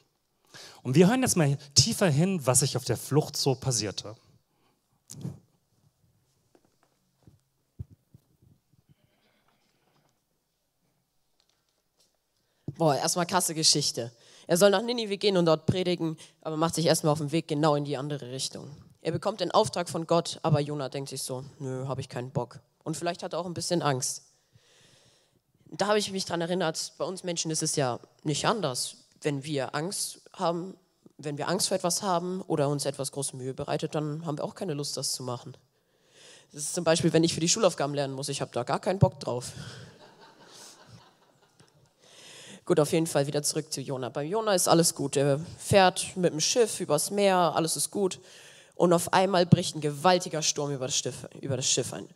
Und 0.83 0.95
wir 0.95 1.09
hören 1.09 1.23
jetzt 1.23 1.37
mal 1.37 1.57
tiefer 1.75 2.09
hin, 2.09 2.45
was 2.45 2.61
sich 2.61 2.77
auf 2.77 2.85
der 2.85 2.97
Flucht 2.97 3.37
so 3.37 3.55
passierte. 3.55 4.17
Boah, 12.77 12.97
erstmal 12.97 13.27
krasse 13.27 13.55
Geschichte. 13.55 14.11
Er 14.47 14.57
soll 14.57 14.71
nach 14.71 14.83
Ninive 14.83 15.19
gehen 15.19 15.37
und 15.37 15.45
dort 15.45 15.67
predigen, 15.67 16.17
aber 16.41 16.57
macht 16.57 16.75
sich 16.75 16.87
erstmal 16.87 17.13
auf 17.13 17.19
den 17.19 17.31
Weg 17.31 17.47
genau 17.47 17.75
in 17.75 17.85
die 17.85 17.97
andere 17.97 18.31
Richtung. 18.31 18.71
Er 19.03 19.13
bekommt 19.13 19.41
den 19.41 19.51
Auftrag 19.51 19.89
von 19.89 20.07
Gott, 20.07 20.41
aber 20.43 20.61
Jonah 20.61 20.89
denkt 20.89 21.11
sich 21.11 21.23
so, 21.23 21.45
nö, 21.59 21.87
habe 21.87 22.01
ich 22.01 22.09
keinen 22.09 22.31
Bock. 22.31 22.61
Und 22.83 22.97
vielleicht 22.97 23.23
hat 23.23 23.35
er 23.35 23.39
auch 23.39 23.47
ein 23.47 23.55
bisschen 23.55 23.83
Angst. 23.83 24.30
Da 25.73 25.87
habe 25.87 25.99
ich 25.99 26.11
mich 26.11 26.25
daran 26.25 26.41
erinnert, 26.41 26.95
bei 26.99 27.05
uns 27.05 27.23
Menschen 27.23 27.51
ist 27.51 27.63
es 27.63 27.77
ja 27.77 28.01
nicht 28.25 28.45
anders. 28.45 28.97
Wenn 29.23 29.45
wir 29.45 29.75
Angst 29.75 30.21
haben, 30.33 30.75
wenn 31.17 31.39
wir 31.39 31.49
Angst 31.49 31.69
vor 31.69 31.77
etwas 31.77 32.03
haben 32.03 32.43
oder 32.43 32.69
uns 32.69 32.87
etwas 32.87 33.13
große 33.13 33.37
Mühe 33.37 33.55
bereitet, 33.55 33.95
dann 33.95 34.27
haben 34.27 34.39
wir 34.39 34.45
auch 34.45 34.57
keine 34.57 34.75
Lust, 34.75 34.97
das 34.97 35.13
zu 35.13 35.23
machen. 35.23 35.57
Das 36.53 36.65
ist 36.65 36.75
zum 36.75 36.83
Beispiel, 36.83 37.13
wenn 37.13 37.23
ich 37.23 37.35
für 37.35 37.41
die 37.41 37.49
Schulaufgaben 37.49 37.95
lernen 37.95 38.15
muss, 38.15 38.29
ich 38.29 38.41
habe 38.41 38.51
da 38.53 38.65
gar 38.65 38.81
keinen 38.81 38.99
Bock 38.99 39.21
drauf. 39.21 39.53
Gut, 42.65 42.81
auf 42.81 42.91
jeden 42.91 43.07
Fall 43.07 43.29
wieder 43.29 43.45
zurück 43.45 43.73
zu 43.73 43.81
Jona. 43.81 44.09
Beim 44.09 44.27
Jona 44.27 44.55
ist 44.55 44.67
alles 44.67 44.95
gut. 44.97 45.17
Er 45.17 45.39
fährt 45.59 46.17
mit 46.17 46.33
dem 46.33 46.41
Schiff 46.41 46.81
übers 46.81 47.13
Meer, 47.13 47.53
alles 47.55 47.77
ist 47.77 47.91
gut. 47.91 48.19
Und 48.75 48.93
auf 48.93 49.13
einmal 49.13 49.47
bricht 49.47 49.77
ein 49.77 49.81
gewaltiger 49.81 50.43
Sturm 50.43 50.73
über 50.73 50.87
das 50.87 50.97
Schiff, 50.97 51.29
über 51.41 51.57
das 51.57 51.67
Schiff 51.67 51.93
ein. 51.93 52.09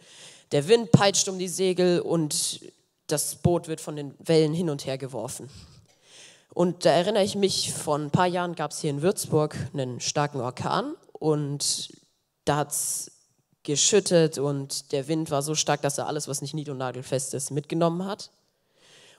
Der 0.51 0.67
Wind 0.67 0.91
peitscht 0.91 1.29
um 1.29 1.39
die 1.39 1.49
Segel 1.49 2.01
und 2.01 2.61
das 3.07 3.37
Boot 3.37 3.69
wird 3.69 3.81
von 3.81 3.97
den 3.97 4.15
Wellen 4.19 4.55
hin 4.55 4.71
und 4.71 4.87
her 4.87 4.99
geworfen. 4.99 5.49
Und 6.55 6.85
da 6.85 6.91
erinnere 6.91 7.25
ich 7.25 7.35
mich, 7.35 7.73
vor 7.73 7.99
ein 7.99 8.11
paar 8.11 8.27
Jahren 8.27 8.55
gab 8.55 8.71
es 8.71 8.81
hier 8.81 8.91
in 8.91 9.03
Würzburg 9.03 9.57
einen 9.73 10.01
starken 10.01 10.41
Orkan 10.41 10.95
und 11.13 11.89
da 12.45 12.57
hat 12.57 12.71
es 12.71 13.11
geschüttet 13.65 14.39
und 14.39 14.93
der 14.93 15.09
Wind 15.09 15.31
war 15.31 15.43
so 15.43 15.55
stark, 15.55 15.83
dass 15.83 15.99
er 15.99 16.07
alles, 16.07 16.29
was 16.29 16.43
nicht 16.43 16.55
nied- 16.55 16.69
und 16.69 16.79
nagelfest 16.79 17.35
ist, 17.35 17.51
mitgenommen 17.51 18.05
hat. 18.05 18.31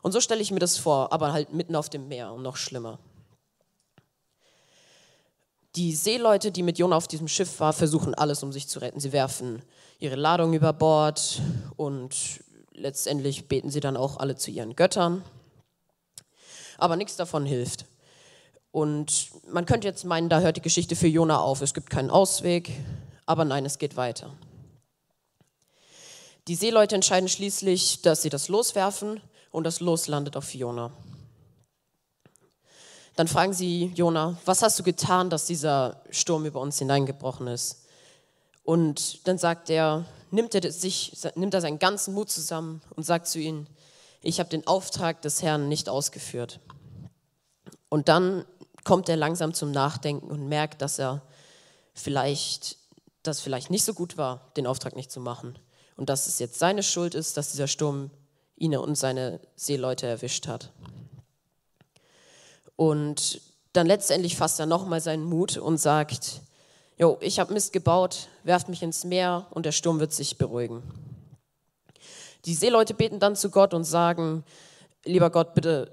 Und 0.01 0.12
so 0.12 0.22
stelle 0.22 0.42
ich 0.42 0.51
mir 0.51 0.60
das 0.60 0.77
vor, 0.77 1.12
aber 1.12 1.34
halt 1.34 1.51
mitten 1.51 1.75
auf 1.75 1.89
dem 1.89 2.08
Meer 2.08 2.32
und 2.32 2.44
noch 2.44 2.56
schlimmer. 2.56 3.00
Die 5.75 5.94
Seeleute, 5.94 6.51
die 6.51 6.63
mit 6.63 6.77
Jona 6.77 6.96
auf 6.96 7.08
diesem 7.08 7.27
Schiff 7.27 7.60
waren, 7.60 7.74
versuchen 7.74 8.13
alles, 8.13 8.44
um 8.44 8.54
sich 8.54 8.70
zu 8.70 8.80
retten. 8.80 9.00
Sie 9.00 9.12
werfen 9.12 9.62
ihre 10.00 10.15
Ladung 10.15 10.54
über 10.54 10.72
Bord 10.72 11.42
und 11.75 12.15
letztendlich 12.75 13.48
beten 13.48 13.70
sie 13.70 13.79
dann 13.79 13.98
auch 13.98 14.17
alle 14.17 14.36
zu 14.36 14.51
ihren 14.51 14.75
Göttern. 14.75 15.24
Aber 16.77 16.96
nichts 16.96 17.15
davon 17.15 17.46
hilft. 17.46 17.86
Und 18.72 19.29
man 19.48 19.65
könnte 19.65 19.88
jetzt 19.88 20.03
meinen, 20.03 20.27
da 20.27 20.41
hört 20.41 20.58
die 20.58 20.62
Geschichte 20.62 20.96
für 20.96 21.08
Jona 21.08 21.39
auf. 21.39 21.62
Es 21.62 21.74
gibt 21.74 21.89
keinen 21.89 22.10
Ausweg, 22.10 22.72
aber 23.25 23.46
nein, 23.46 23.65
es 23.65 23.77
geht 23.77 23.96
weiter. 23.96 24.34
Die 26.48 26.55
Seeleute 26.55 26.96
entscheiden 26.96 27.29
schließlich, 27.29 28.01
dass 28.01 28.22
sie 28.22 28.29
das 28.29 28.50
loswerfen 28.50 29.22
und 29.50 29.63
das 29.63 29.79
Los 29.79 30.08
landet 30.08 30.36
auf 30.36 30.53
Jona. 30.53 30.91
Dann 33.15 33.29
fragen 33.29 33.53
sie 33.53 33.94
Jona, 33.96 34.38
was 34.44 34.62
hast 34.62 34.77
du 34.77 34.84
getan, 34.84 35.29
dass 35.29 35.46
dieser 35.46 36.01
Sturm 36.10 36.46
über 36.46 36.60
uns 36.60 36.77
hineingebrochen 36.77 37.48
ist? 37.48 37.86
Und 38.63 39.25
dann 39.27 39.38
sagt 39.38 39.70
er, 39.70 40.05
nimmt 40.36 40.54
er, 40.54 40.72
sich, 40.72 41.18
nimmt 41.36 41.54
er 41.54 41.62
seinen 41.62 41.80
ganzen 41.80 42.13
Mut 42.13 42.30
zusammen 42.30 42.82
und 42.96 43.04
sagt 43.04 43.27
zu 43.27 43.39
ihnen, 43.39 43.68
ich 44.22 44.39
habe 44.39 44.50
den 44.50 44.68
Auftrag 44.68 45.22
des 45.22 45.42
Herrn 45.42 45.68
nicht 45.68 45.89
ausgeführt. 45.89 46.60
Und 47.89 48.10
dann 48.10 48.46
kommt 48.84 49.10
er 49.10 49.15
langsam 49.15 49.54
zum 49.54 49.72
Nachdenken 49.72 50.30
und 50.30 50.48
merkt, 50.48 50.82
dass 50.82 51.00
er 51.00 51.24
vielleicht, 51.94 52.77
das 53.24 53.39
vielleicht 53.39 53.70
nicht 53.70 53.86
so 53.86 53.94
gut 53.94 54.18
war, 54.18 54.51
den 54.58 54.68
Auftrag 54.68 54.96
nicht 54.96 55.12
zu 55.12 55.20
machen. 55.20 55.58
Und 55.96 56.10
dass 56.10 56.27
es 56.27 56.39
jetzt 56.39 56.60
seine 56.60 56.84
Schuld 56.84 57.15
ist, 57.15 57.38
dass 57.38 57.51
dieser 57.51 57.68
Sturm 57.68 58.12
ihn 58.58 58.75
und 58.75 58.96
seine 58.96 59.39
Seeleute 59.56 60.08
erwischt 60.08 60.48
hat. 60.48 60.72
Und 62.75 63.42
dann 63.74 63.88
letztendlich 63.88 64.36
fasst 64.36 64.60
er 64.60 64.65
nochmal 64.65 65.01
seinen 65.01 65.24
Mut 65.24 65.58
und 65.58 65.77
sagt, 65.77 66.42
Jo, 66.98 67.18
ich 67.20 67.40
habe 67.40 67.52
Mist 67.52 67.74
gebaut, 67.74 68.30
werft 68.44 68.70
mich 68.70 68.82
ins 68.82 69.04
Meer 69.04 69.48
und 69.50 69.66
der 69.66 69.74
Sturm 69.74 70.00
wird 70.00 70.14
sich 70.14 70.38
beruhigen. 70.38 70.82
Die 72.46 72.54
Seeleute 72.54 72.94
beten 72.94 73.20
dann 73.20 73.36
zu 73.36 73.50
Gott 73.50 73.74
und 73.74 73.84
sagen, 73.84 74.46
lieber 75.04 75.30
Gott, 75.30 75.54
bitte, 75.54 75.92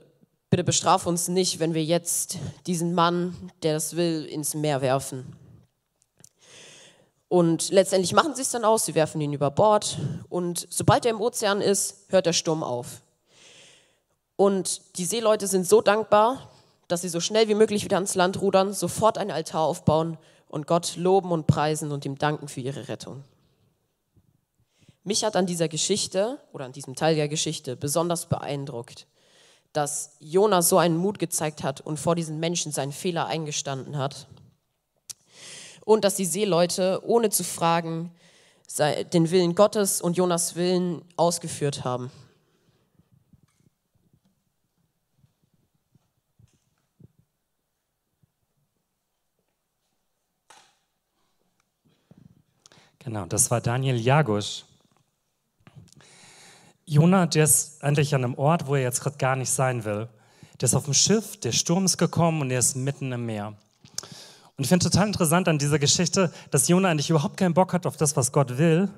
bitte 0.49 0.63
bestraf 0.63 1.07
uns 1.07 1.27
nicht, 1.27 1.59
wenn 1.59 1.75
wir 1.75 1.83
jetzt 1.83 2.39
diesen 2.69 2.95
Mann, 2.95 3.51
der 3.65 3.75
das 3.75 3.97
will, 3.97 4.27
ins 4.27 4.55
Meer 4.55 4.81
werfen. 4.81 5.37
Und 7.27 7.71
letztendlich 7.71 8.13
machen 8.13 8.37
sie 8.37 8.43
es 8.43 8.51
dann 8.51 8.65
aus, 8.65 8.85
sie 8.85 8.95
werfen 8.95 9.21
ihn 9.21 9.33
über 9.33 9.51
Bord 9.51 9.99
und 10.29 10.69
sobald 10.71 11.05
er 11.05 11.11
im 11.11 11.21
Ozean 11.21 11.61
ist, 11.61 12.07
hört 12.11 12.27
der 12.27 12.33
Sturm 12.33 12.63
auf. 12.63 13.03
Und 14.37 14.99
die 14.99 15.05
Seeleute 15.05 15.49
sind 15.49 15.67
so 15.67 15.81
dankbar, 15.81 16.49
dass 16.87 17.01
sie 17.01 17.09
so 17.09 17.19
schnell 17.19 17.49
wie 17.49 17.55
möglich 17.55 17.85
wieder 17.85 17.97
ans 17.97 18.15
Land 18.15 18.41
rudern, 18.41 18.73
sofort 18.73 19.19
ein 19.19 19.33
Altar 19.33 19.63
aufbauen 19.63 20.17
und 20.53 20.67
Gott 20.67 20.97
loben 20.97 21.33
und 21.33 21.47
preisen 21.47 21.91
und 21.91 22.05
ihm 22.05 22.19
danken 22.19 22.47
für 22.47 22.61
ihre 22.61 22.89
Rettung. 22.89 23.25
Mich 25.03 25.25
hat 25.25 25.35
an 25.35 25.47
dieser 25.47 25.67
Geschichte 25.67 26.39
oder 26.53 26.67
an 26.67 26.73
diesem 26.73 26.95
Teil 26.95 27.17
der 27.17 27.27
Geschichte 27.27 27.75
besonders 27.75 28.27
beeindruckt, 28.27 29.07
dass 29.73 30.17
Jona 30.21 30.61
so 30.61 30.77
einen 30.77 30.99
Mut 30.99 31.19
gezeigt 31.19 31.63
hat 31.63 31.81
und 31.81 31.99
vor 31.99 32.15
diesen 32.15 32.39
Menschen 32.39 32.71
seinen 32.71 32.93
Fehler 32.93 33.27
eingestanden 33.27 33.97
hat. 33.97 34.29
Und 35.85 36.05
dass 36.05 36.17
die 36.17 36.27
Seeleute, 36.27 37.01
ohne 37.03 37.31
zu 37.31 37.45
fragen, 37.45 38.13
den 38.79 39.31
Willen 39.31 39.55
Gottes 39.55 40.03
und 40.03 40.19
Jonas 40.19 40.55
Willen 40.55 41.03
ausgeführt 41.17 41.83
haben. 41.83 42.13
Genau, 53.05 53.27
das 53.27 53.51
war 53.51 53.61
Daniel 53.61 53.97
Jagusch. 53.97 54.65
Jona, 56.85 57.27
der 57.27 57.45
ist 57.45 57.83
eigentlich 57.83 58.15
an 58.15 58.25
einem 58.25 58.35
Ort, 58.35 58.67
wo 58.67 58.77
er 58.77 58.83
jetzt 58.83 59.01
gerade 59.01 59.17
gar 59.17 59.35
nicht 59.35 59.51
sein 59.51 59.85
will. 59.85 60.09
Der 60.61 60.67
ist 60.67 60.75
auf 60.75 60.85
dem 60.85 60.95
Schiff, 60.95 61.41
der 61.41 61.51
Sturm 61.51 61.85
ist 61.85 61.99
gekommen 61.99 62.43
und 62.43 62.51
er 62.53 62.61
ist 62.61 62.77
mitten 62.77 63.11
im 63.11 63.27
Meer. 63.27 63.55
Und 64.57 64.65
ich 64.65 64.69
finde 64.69 64.89
total 64.89 65.09
interessant 65.09 65.49
an 65.49 65.59
dieser 65.59 65.81
Geschichte, 65.81 66.33
dass 66.53 66.69
Jona 66.69 66.91
eigentlich 66.91 67.11
überhaupt 67.11 67.37
keinen 67.37 67.55
Bock 67.55 67.73
hat 67.73 67.87
auf 67.87 67.97
das, 67.97 68.17
was 68.17 68.31
Gott 68.31 68.59
will, 68.59 68.89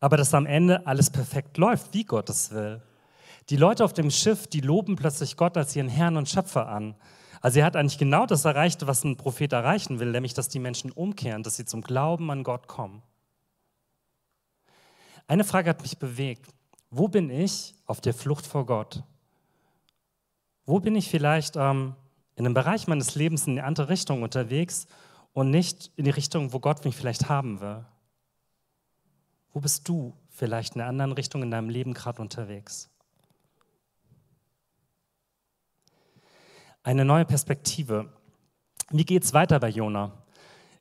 aber 0.00 0.16
dass 0.16 0.32
am 0.32 0.46
Ende 0.46 0.86
alles 0.86 1.10
perfekt 1.10 1.58
läuft, 1.58 1.92
wie 1.92 2.04
Gott 2.04 2.30
es 2.30 2.50
will. 2.52 2.80
Die 3.50 3.56
Leute 3.56 3.84
auf 3.84 3.92
dem 3.92 4.10
Schiff, 4.10 4.46
die 4.46 4.60
loben 4.60 4.96
plötzlich 4.96 5.36
Gott 5.36 5.58
als 5.58 5.76
ihren 5.76 5.88
Herrn 5.90 6.16
und 6.16 6.30
Schöpfer 6.30 6.68
an. 6.68 6.94
Also 7.42 7.60
er 7.60 7.66
hat 7.66 7.76
eigentlich 7.76 7.98
genau 7.98 8.24
das 8.24 8.46
erreicht, 8.46 8.86
was 8.86 9.04
ein 9.04 9.16
Prophet 9.16 9.52
erreichen 9.52 10.00
will, 10.00 10.12
nämlich 10.12 10.32
dass 10.32 10.48
die 10.48 10.58
Menschen 10.58 10.90
umkehren, 10.92 11.42
dass 11.42 11.56
sie 11.56 11.66
zum 11.66 11.82
Glauben 11.82 12.30
an 12.30 12.42
Gott 12.42 12.68
kommen. 12.68 13.02
Eine 15.28 15.44
Frage 15.44 15.68
hat 15.68 15.82
mich 15.82 15.98
bewegt. 15.98 16.54
Wo 16.90 17.06
bin 17.06 17.28
ich 17.28 17.74
auf 17.84 18.00
der 18.00 18.14
Flucht 18.14 18.46
vor 18.46 18.64
Gott? 18.64 19.04
Wo 20.64 20.80
bin 20.80 20.96
ich 20.96 21.10
vielleicht 21.10 21.54
ähm, 21.54 21.94
in 22.34 22.46
einem 22.46 22.54
Bereich 22.54 22.88
meines 22.88 23.14
Lebens 23.14 23.46
in 23.46 23.58
eine 23.58 23.64
andere 23.64 23.90
Richtung 23.90 24.22
unterwegs 24.22 24.86
und 25.34 25.50
nicht 25.50 25.92
in 25.96 26.04
die 26.04 26.10
Richtung, 26.10 26.54
wo 26.54 26.60
Gott 26.60 26.82
mich 26.86 26.96
vielleicht 26.96 27.28
haben 27.28 27.60
will? 27.60 27.84
Wo 29.52 29.60
bist 29.60 29.86
du 29.86 30.16
vielleicht 30.30 30.76
in 30.76 30.80
einer 30.80 30.88
anderen 30.88 31.12
Richtung 31.12 31.42
in 31.42 31.50
deinem 31.50 31.68
Leben 31.68 31.92
gerade 31.92 32.22
unterwegs? 32.22 32.88
Eine 36.82 37.04
neue 37.04 37.26
Perspektive. 37.26 38.10
Wie 38.88 39.04
geht 39.04 39.24
es 39.24 39.34
weiter 39.34 39.60
bei 39.60 39.68
Jona? 39.68 40.22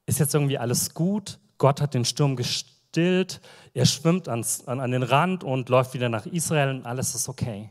Ist 0.05 0.19
jetzt 0.19 0.33
irgendwie 0.33 0.57
alles 0.57 0.93
gut? 0.93 1.37
Gott 1.57 1.81
hat 1.81 1.93
den 1.93 2.05
Sturm 2.05 2.37
gestillt 2.37 2.76
stillt, 2.89 3.41
er 3.73 3.85
schwimmt 3.85 4.27
ans, 4.27 4.67
an, 4.67 4.79
an 4.79 4.91
den 4.91 5.03
Rand 5.03 5.43
und 5.43 5.69
läuft 5.69 5.93
wieder 5.93 6.09
nach 6.09 6.25
Israel 6.25 6.69
und 6.69 6.85
alles 6.85 7.15
ist 7.15 7.29
okay. 7.29 7.69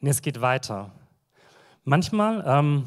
Und 0.00 0.08
es 0.08 0.22
geht 0.22 0.40
weiter. 0.40 0.90
Manchmal, 1.84 2.44
ähm, 2.46 2.86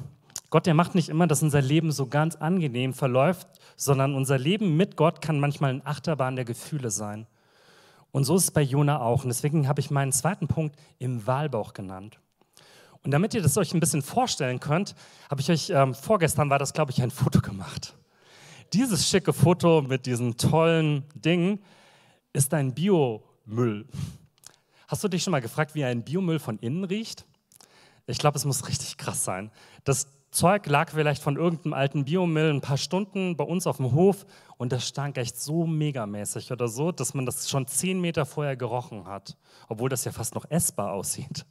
Gott, 0.50 0.66
der 0.66 0.74
macht 0.74 0.96
nicht 0.96 1.10
immer, 1.10 1.26
dass 1.26 1.42
unser 1.42 1.62
Leben 1.62 1.92
so 1.92 2.08
ganz 2.08 2.36
angenehm 2.36 2.94
verläuft, 2.94 3.48
sondern 3.76 4.16
unser 4.16 4.38
Leben 4.38 4.78
mit 4.78 4.96
Gott 4.96 5.22
kann 5.22 5.40
manchmal 5.40 5.72
ein 5.72 5.86
Achterbahn 5.86 6.36
der 6.36 6.46
Gefühle 6.46 6.92
sein. 6.92 7.26
Und 8.12 8.26
so 8.26 8.36
ist 8.36 8.44
es 8.44 8.52
bei 8.52 8.62
Jona 8.62 9.02
auch. 9.02 9.24
Und 9.24 9.30
deswegen 9.30 9.68
habe 9.68 9.80
ich 9.80 9.90
meinen 9.90 10.12
zweiten 10.12 10.48
Punkt 10.48 10.76
im 11.00 11.26
Wahlbauch 11.26 11.74
genannt. 11.74 12.20
Und 13.04 13.12
damit 13.12 13.34
ihr 13.34 13.42
das 13.42 13.58
euch 13.58 13.74
ein 13.74 13.80
bisschen 13.80 14.04
vorstellen 14.04 14.60
könnt, 14.60 14.94
habe 15.30 15.42
ich 15.42 15.50
euch 15.50 15.72
ähm, 15.72 15.96
vorgestern 15.96 16.50
war 16.52 16.60
das, 16.60 16.74
glaube 16.74 16.92
ich, 16.92 17.02
ein 17.02 17.12
Foto 17.12 17.42
gemacht. 17.42 17.96
Dieses 18.74 19.08
schicke 19.08 19.34
Foto 19.34 19.84
mit 19.84 20.08
diesen 20.08 20.36
tollen 20.36 21.04
Dingen 21.14 21.60
ist 22.34 22.56
ein 22.56 22.74
Biomüll. 22.74 23.88
Hast 24.88 25.04
du 25.04 25.08
dich 25.08 25.22
schon 25.22 25.30
mal 25.30 25.42
gefragt, 25.42 25.76
wie 25.76 25.84
ein 25.84 26.04
Biomüll 26.04 26.40
von 26.40 26.58
innen 26.58 26.84
riecht? 26.84 27.24
Ich 28.08 28.18
glaube, 28.18 28.36
es 28.36 28.46
muss 28.46 28.68
richtig 28.68 28.98
krass 28.98 29.24
sein. 29.24 29.52
Das 29.84 30.08
Zeug 30.32 30.66
lag 30.66 30.90
vielleicht 30.90 31.22
von 31.22 31.36
irgendeinem 31.36 31.74
alten 31.74 32.06
Biomüll 32.06 32.50
ein 32.50 32.62
paar 32.62 32.78
Stunden 32.78 33.38
bei 33.38 33.44
uns 33.44 33.68
auf 33.68 33.78
dem 33.78 33.92
Hof 33.92 34.26
und 34.58 34.72
das 34.72 34.88
stank 34.88 35.20
echt 35.20 35.40
so 35.40 35.68
megamäßig 35.68 36.52
oder 36.52 36.68
so, 36.68 36.92
dass 36.92 37.14
man 37.14 37.28
das 37.28 37.48
schon 37.52 37.68
zehn 37.68 38.02
Meter 38.02 38.26
vorher 38.26 38.56
gerochen 38.56 39.06
hat, 39.06 39.38
obwohl 39.70 39.90
das 39.90 40.04
ja 40.04 40.12
fast 40.12 40.34
noch 40.34 40.50
essbar 40.50 40.94
aussieht. 40.94 41.46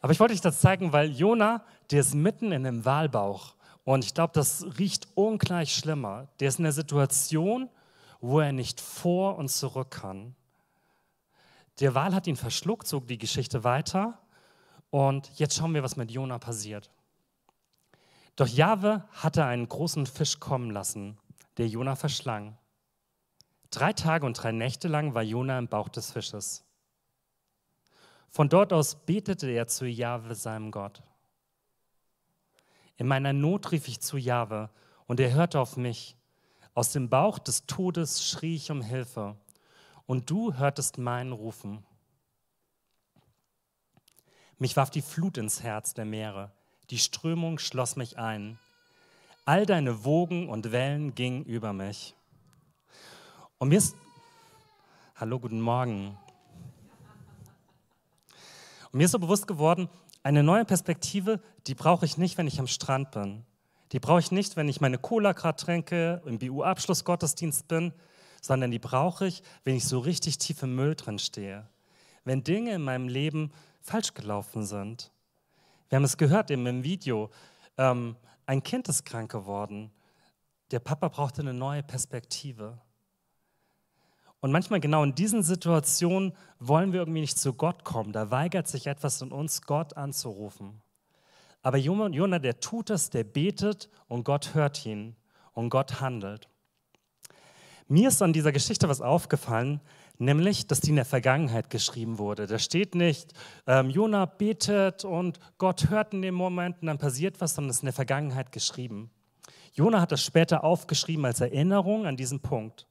Aber 0.00 0.12
ich 0.12 0.18
wollte 0.18 0.34
euch 0.34 0.40
das 0.40 0.60
zeigen, 0.60 0.92
weil 0.92 1.12
Jona, 1.12 1.62
der 1.92 2.00
ist 2.00 2.16
mitten 2.16 2.46
in 2.46 2.66
einem 2.66 2.84
Walbauch 2.84 3.54
und 3.88 4.04
ich 4.04 4.12
glaube, 4.12 4.34
das 4.34 4.66
riecht 4.78 5.08
ungleich 5.14 5.74
schlimmer. 5.74 6.28
Der 6.40 6.48
ist 6.50 6.58
in 6.58 6.66
einer 6.66 6.72
Situation, 6.72 7.70
wo 8.20 8.38
er 8.38 8.52
nicht 8.52 8.82
vor 8.82 9.38
und 9.38 9.48
zurück 9.48 9.92
kann. 9.92 10.34
Der 11.80 11.94
Wal 11.94 12.14
hat 12.14 12.26
ihn 12.26 12.36
verschluckt, 12.36 12.86
zog 12.86 13.06
die 13.06 13.16
Geschichte 13.16 13.64
weiter. 13.64 14.18
Und 14.90 15.30
jetzt 15.38 15.56
schauen 15.56 15.72
wir, 15.72 15.82
was 15.82 15.96
mit 15.96 16.10
Jona 16.10 16.38
passiert. 16.38 16.90
Doch 18.36 18.46
Jahwe 18.46 19.04
hatte 19.10 19.46
einen 19.46 19.66
großen 19.66 20.04
Fisch 20.04 20.38
kommen 20.38 20.70
lassen, 20.70 21.16
der 21.56 21.68
Jona 21.68 21.96
verschlang. 21.96 22.58
Drei 23.70 23.94
Tage 23.94 24.26
und 24.26 24.34
drei 24.34 24.52
Nächte 24.52 24.88
lang 24.88 25.14
war 25.14 25.22
Jona 25.22 25.58
im 25.58 25.68
Bauch 25.68 25.88
des 25.88 26.10
Fisches. 26.10 26.62
Von 28.28 28.50
dort 28.50 28.74
aus 28.74 28.96
betete 29.06 29.48
er 29.48 29.66
zu 29.66 29.86
Jahwe, 29.86 30.34
seinem 30.34 30.72
Gott. 30.72 31.02
In 32.98 33.06
meiner 33.06 33.32
Not 33.32 33.70
rief 33.70 33.86
ich 33.88 34.00
zu 34.00 34.18
Jahwe 34.18 34.70
und 35.06 35.20
er 35.20 35.32
hörte 35.32 35.60
auf 35.60 35.76
mich. 35.76 36.16
Aus 36.74 36.92
dem 36.92 37.08
Bauch 37.08 37.38
des 37.38 37.64
Todes 37.66 38.28
schrie 38.28 38.56
ich 38.56 38.70
um 38.70 38.82
Hilfe 38.82 39.36
und 40.06 40.28
du 40.30 40.54
hörtest 40.54 40.98
meinen 40.98 41.32
Rufen. 41.32 41.84
Mich 44.58 44.76
warf 44.76 44.90
die 44.90 45.02
Flut 45.02 45.38
ins 45.38 45.62
Herz 45.62 45.94
der 45.94 46.04
Meere, 46.04 46.50
die 46.90 46.98
Strömung 46.98 47.60
schloss 47.60 47.94
mich 47.94 48.18
ein. 48.18 48.58
All 49.44 49.64
deine 49.64 50.04
Wogen 50.04 50.48
und 50.48 50.72
Wellen 50.72 51.14
gingen 51.14 51.44
über 51.44 51.72
mich. 51.72 52.14
Und 53.58 53.68
mir 53.68 53.78
ist, 53.78 53.94
hallo, 55.14 55.38
guten 55.38 55.60
Morgen. 55.60 56.18
Und 58.90 58.98
mir 58.98 59.04
ist 59.04 59.12
so 59.12 59.18
bewusst 59.20 59.46
geworden, 59.46 59.88
eine 60.28 60.42
neue 60.42 60.66
Perspektive, 60.66 61.40
die 61.66 61.74
brauche 61.74 62.04
ich 62.04 62.18
nicht, 62.18 62.36
wenn 62.36 62.46
ich 62.46 62.60
am 62.60 62.66
Strand 62.66 63.12
bin. 63.12 63.46
Die 63.92 63.98
brauche 63.98 64.20
ich 64.20 64.30
nicht, 64.30 64.56
wenn 64.56 64.68
ich 64.68 64.82
meine 64.82 64.98
Cola 64.98 65.32
gerade 65.32 65.56
trinke, 65.56 66.20
im 66.26 66.38
BU-Abschlussgottesdienst 66.38 67.66
bin, 67.66 67.94
sondern 68.42 68.70
die 68.70 68.78
brauche 68.78 69.26
ich, 69.26 69.42
wenn 69.64 69.74
ich 69.74 69.86
so 69.86 69.98
richtig 69.98 70.36
tief 70.36 70.62
im 70.62 70.74
Müll 70.74 70.96
drin 70.96 71.18
stehe. 71.18 71.66
Wenn 72.24 72.44
Dinge 72.44 72.74
in 72.74 72.82
meinem 72.82 73.08
Leben 73.08 73.52
falsch 73.80 74.12
gelaufen 74.12 74.66
sind. 74.66 75.10
Wir 75.88 75.96
haben 75.96 76.04
es 76.04 76.18
gehört 76.18 76.50
eben 76.50 76.66
im 76.66 76.84
Video. 76.84 77.30
Ähm, 77.78 78.14
ein 78.44 78.62
Kind 78.62 78.86
ist 78.90 79.06
krank 79.06 79.32
geworden. 79.32 79.90
Der 80.72 80.80
Papa 80.80 81.08
brauchte 81.08 81.40
eine 81.40 81.54
neue 81.54 81.82
Perspektive. 81.82 82.78
Und 84.40 84.52
manchmal 84.52 84.80
genau 84.80 85.02
in 85.02 85.14
diesen 85.14 85.42
Situationen 85.42 86.32
wollen 86.60 86.92
wir 86.92 87.00
irgendwie 87.00 87.20
nicht 87.20 87.38
zu 87.38 87.54
Gott 87.54 87.84
kommen. 87.84 88.12
Da 88.12 88.30
weigert 88.30 88.68
sich 88.68 88.86
etwas 88.86 89.20
in 89.20 89.32
uns, 89.32 89.62
Gott 89.62 89.96
anzurufen. 89.96 90.80
Aber 91.62 91.76
Jonah, 91.76 92.38
der 92.38 92.60
tut 92.60 92.90
es, 92.90 93.10
der 93.10 93.24
betet 93.24 93.90
und 94.06 94.24
Gott 94.24 94.54
hört 94.54 94.86
ihn 94.86 95.16
und 95.54 95.70
Gott 95.70 96.00
handelt. 96.00 96.48
Mir 97.88 98.08
ist 98.08 98.22
an 98.22 98.32
dieser 98.32 98.52
Geschichte 98.52 98.88
was 98.88 99.00
aufgefallen, 99.00 99.80
nämlich, 100.18 100.66
dass 100.66 100.80
die 100.80 100.90
in 100.90 100.96
der 100.96 101.04
Vergangenheit 101.04 101.70
geschrieben 101.70 102.18
wurde. 102.18 102.46
Da 102.46 102.58
steht 102.58 102.94
nicht, 102.94 103.32
ähm, 103.66 103.90
Jona 103.90 104.26
betet 104.26 105.04
und 105.04 105.40
Gott 105.56 105.90
hört 105.90 106.12
in 106.12 106.22
dem 106.22 106.34
Moment 106.34 106.76
und 106.80 106.86
dann 106.86 106.98
passiert 106.98 107.40
was, 107.40 107.54
sondern 107.54 107.70
es 107.70 107.76
ist 107.76 107.82
in 107.82 107.86
der 107.86 107.94
Vergangenheit 107.94 108.52
geschrieben. 108.52 109.10
Jona 109.72 110.00
hat 110.00 110.12
das 110.12 110.22
später 110.22 110.64
aufgeschrieben 110.64 111.24
als 111.24 111.40
Erinnerung 111.40 112.06
an 112.06 112.16
diesen 112.16 112.40
Punkt. 112.40 112.86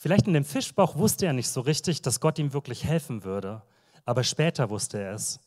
Vielleicht 0.00 0.28
in 0.28 0.32
dem 0.32 0.44
Fischbauch 0.44 0.96
wusste 0.96 1.26
er 1.26 1.32
nicht 1.32 1.48
so 1.48 1.60
richtig, 1.60 2.02
dass 2.02 2.20
Gott 2.20 2.38
ihm 2.38 2.52
wirklich 2.52 2.84
helfen 2.84 3.24
würde, 3.24 3.62
aber 4.04 4.22
später 4.22 4.70
wusste 4.70 5.00
er 5.00 5.14
es. 5.14 5.40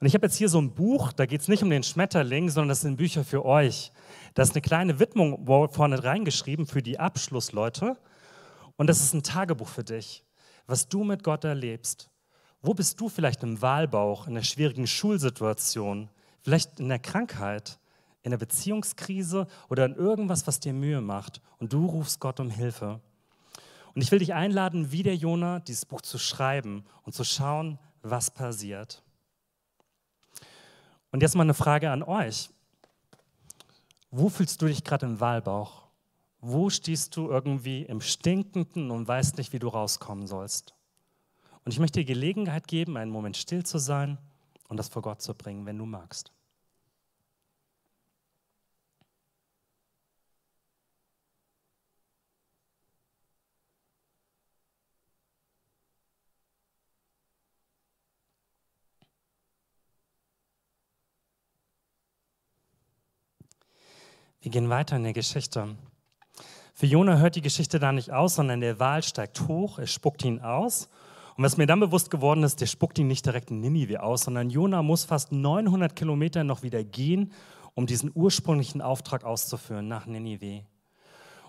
Und 0.00 0.06
ich 0.06 0.14
habe 0.14 0.24
jetzt 0.24 0.36
hier 0.36 0.48
so 0.48 0.58
ein 0.58 0.72
Buch, 0.74 1.12
da 1.12 1.26
geht 1.26 1.42
es 1.42 1.48
nicht 1.48 1.62
um 1.62 1.68
den 1.68 1.82
Schmetterling, 1.82 2.48
sondern 2.48 2.70
das 2.70 2.80
sind 2.80 2.96
Bücher 2.96 3.24
für 3.24 3.44
euch. 3.44 3.92
Da 4.32 4.42
ist 4.42 4.54
eine 4.54 4.62
kleine 4.62 5.00
Widmung 5.00 5.44
vorne 5.70 6.02
reingeschrieben 6.02 6.66
für 6.66 6.82
die 6.82 6.98
Abschlussleute. 6.98 7.98
Und 8.76 8.86
das 8.86 9.02
ist 9.02 9.12
ein 9.12 9.22
Tagebuch 9.22 9.68
für 9.68 9.84
dich, 9.84 10.24
was 10.66 10.88
du 10.88 11.04
mit 11.04 11.22
Gott 11.22 11.44
erlebst. 11.44 12.08
Wo 12.62 12.72
bist 12.72 12.98
du 12.98 13.10
vielleicht 13.10 13.42
im 13.42 13.60
Wahlbauch, 13.60 14.28
in 14.28 14.32
einer 14.32 14.44
schwierigen 14.44 14.86
Schulsituation, 14.86 16.08
vielleicht 16.40 16.80
in 16.80 16.88
der 16.88 17.00
Krankheit, 17.00 17.78
in 18.22 18.30
der 18.30 18.38
Beziehungskrise 18.38 19.46
oder 19.68 19.84
in 19.84 19.94
irgendwas, 19.94 20.46
was 20.46 20.58
dir 20.58 20.72
Mühe 20.72 21.02
macht 21.02 21.42
und 21.58 21.74
du 21.74 21.84
rufst 21.84 22.18
Gott 22.18 22.40
um 22.40 22.48
Hilfe. 22.48 23.00
Und 23.98 24.02
ich 24.02 24.12
will 24.12 24.20
dich 24.20 24.32
einladen, 24.32 24.92
wie 24.92 25.02
der 25.02 25.16
Jona, 25.16 25.58
dieses 25.58 25.84
Buch 25.84 26.02
zu 26.02 26.18
schreiben 26.18 26.84
und 27.02 27.14
zu 27.14 27.24
schauen, 27.24 27.80
was 28.00 28.30
passiert. 28.30 29.02
Und 31.10 31.20
jetzt 31.20 31.34
mal 31.34 31.42
eine 31.42 31.52
Frage 31.52 31.90
an 31.90 32.04
euch. 32.04 32.48
Wo 34.12 34.28
fühlst 34.28 34.62
du 34.62 34.66
dich 34.66 34.84
gerade 34.84 35.04
im 35.04 35.18
Wahlbauch? 35.18 35.88
Wo 36.40 36.70
stehst 36.70 37.16
du 37.16 37.28
irgendwie 37.28 37.82
im 37.82 38.00
Stinkenden 38.00 38.92
und 38.92 39.08
weißt 39.08 39.36
nicht, 39.36 39.52
wie 39.52 39.58
du 39.58 39.66
rauskommen 39.66 40.28
sollst? 40.28 40.76
Und 41.64 41.72
ich 41.72 41.80
möchte 41.80 41.98
dir 41.98 42.06
Gelegenheit 42.06 42.68
geben, 42.68 42.96
einen 42.96 43.10
Moment 43.10 43.36
still 43.36 43.66
zu 43.66 43.78
sein 43.78 44.16
und 44.68 44.76
das 44.76 44.88
vor 44.88 45.02
Gott 45.02 45.22
zu 45.22 45.34
bringen, 45.34 45.66
wenn 45.66 45.76
du 45.76 45.86
magst. 45.86 46.30
Wir 64.48 64.52
gehen 64.52 64.70
weiter 64.70 64.96
in 64.96 65.02
der 65.02 65.12
Geschichte. 65.12 65.76
Für 66.72 66.86
Jona 66.86 67.18
hört 67.18 67.36
die 67.36 67.42
Geschichte 67.42 67.78
da 67.78 67.92
nicht 67.92 68.10
aus, 68.10 68.36
sondern 68.36 68.62
der 68.62 68.80
Wal 68.80 69.02
steigt 69.02 69.46
hoch, 69.46 69.78
er 69.78 69.86
spuckt 69.86 70.24
ihn 70.24 70.40
aus. 70.40 70.88
Und 71.36 71.44
was 71.44 71.58
mir 71.58 71.66
dann 71.66 71.80
bewusst 71.80 72.10
geworden 72.10 72.42
ist, 72.44 72.62
der 72.62 72.66
spuckt 72.66 72.98
ihn 72.98 73.08
nicht 73.08 73.26
direkt 73.26 73.50
in 73.50 73.60
Ninive 73.60 74.02
aus, 74.02 74.22
sondern 74.22 74.48
Jona 74.48 74.82
muss 74.82 75.04
fast 75.04 75.32
900 75.32 75.94
Kilometer 75.94 76.44
noch 76.44 76.62
wieder 76.62 76.82
gehen, 76.82 77.30
um 77.74 77.84
diesen 77.84 78.10
ursprünglichen 78.14 78.80
Auftrag 78.80 79.22
auszuführen 79.22 79.86
nach 79.86 80.06
Ninive. 80.06 80.62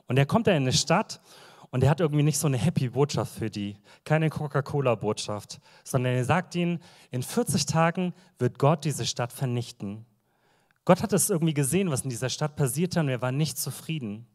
Und 0.07 0.17
er 0.17 0.25
kommt 0.25 0.47
da 0.47 0.51
in 0.51 0.63
eine 0.63 0.73
Stadt 0.73 1.21
und 1.69 1.85
er 1.85 1.91
hat 1.91 2.01
irgendwie 2.01 2.23
nicht 2.23 2.37
so 2.37 2.47
eine 2.47 2.57
happy 2.57 2.89
Botschaft 2.89 3.33
für 3.33 3.49
die, 3.49 3.77
keine 4.03 4.29
Coca-Cola-Botschaft, 4.29 5.61
sondern 5.85 6.15
er 6.15 6.25
sagt 6.25 6.53
ihnen, 6.53 6.81
in 7.11 7.23
40 7.23 7.65
Tagen 7.65 8.13
wird 8.39 8.59
Gott 8.59 8.83
diese 8.83 9.05
Stadt 9.05 9.31
vernichten. 9.31 10.05
Gott 10.89 11.03
hat 11.03 11.13
es 11.13 11.29
irgendwie 11.29 11.53
gesehen, 11.53 11.91
was 11.91 12.01
in 12.01 12.09
dieser 12.09 12.29
Stadt 12.29 12.55
passierte 12.55 12.99
und 12.99 13.09
er 13.09 13.21
war 13.21 13.31
nicht 13.31 13.59
zufrieden. 13.59 14.25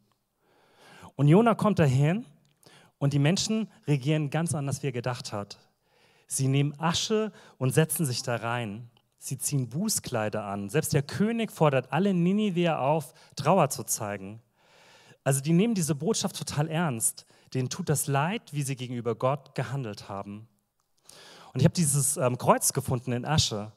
Und 1.17 1.27
Jona 1.27 1.53
kommt 1.53 1.79
dahin 1.79 2.25
und 2.97 3.11
die 3.11 3.19
Menschen 3.19 3.69
regieren 3.87 4.29
ganz 4.29 4.55
anders, 4.55 4.81
wie 4.81 4.87
er 4.87 4.93
gedacht 4.93 5.33
hat. 5.33 5.59
Sie 6.27 6.47
nehmen 6.47 6.73
Asche 6.79 7.33
und 7.57 7.73
setzen 7.73 8.05
sich 8.05 8.23
da 8.23 8.37
rein. 8.37 8.89
Sie 9.17 9.37
ziehen 9.37 9.67
Bußkleider 9.67 10.45
an. 10.45 10.69
Selbst 10.69 10.93
der 10.93 11.03
König 11.03 11.51
fordert 11.51 11.91
alle 11.91 12.13
Niniveer 12.13 12.79
auf, 12.79 13.13
Trauer 13.35 13.69
zu 13.69 13.83
zeigen. 13.83 14.41
Also 15.25 15.41
die 15.41 15.51
nehmen 15.51 15.73
diese 15.73 15.93
Botschaft 15.93 16.37
total 16.37 16.69
ernst. 16.69 17.25
Denen 17.53 17.67
tut 17.67 17.89
das 17.89 18.07
leid, 18.07 18.53
wie 18.53 18.63
sie 18.63 18.77
gegenüber 18.77 19.13
Gott 19.15 19.55
gehandelt 19.55 20.07
haben. 20.07 20.47
Und 21.53 21.59
ich 21.59 21.65
habe 21.65 21.75
dieses 21.75 22.15
ähm, 22.15 22.37
Kreuz 22.37 22.71
gefunden 22.71 23.11
in 23.11 23.25
Asche, 23.25 23.73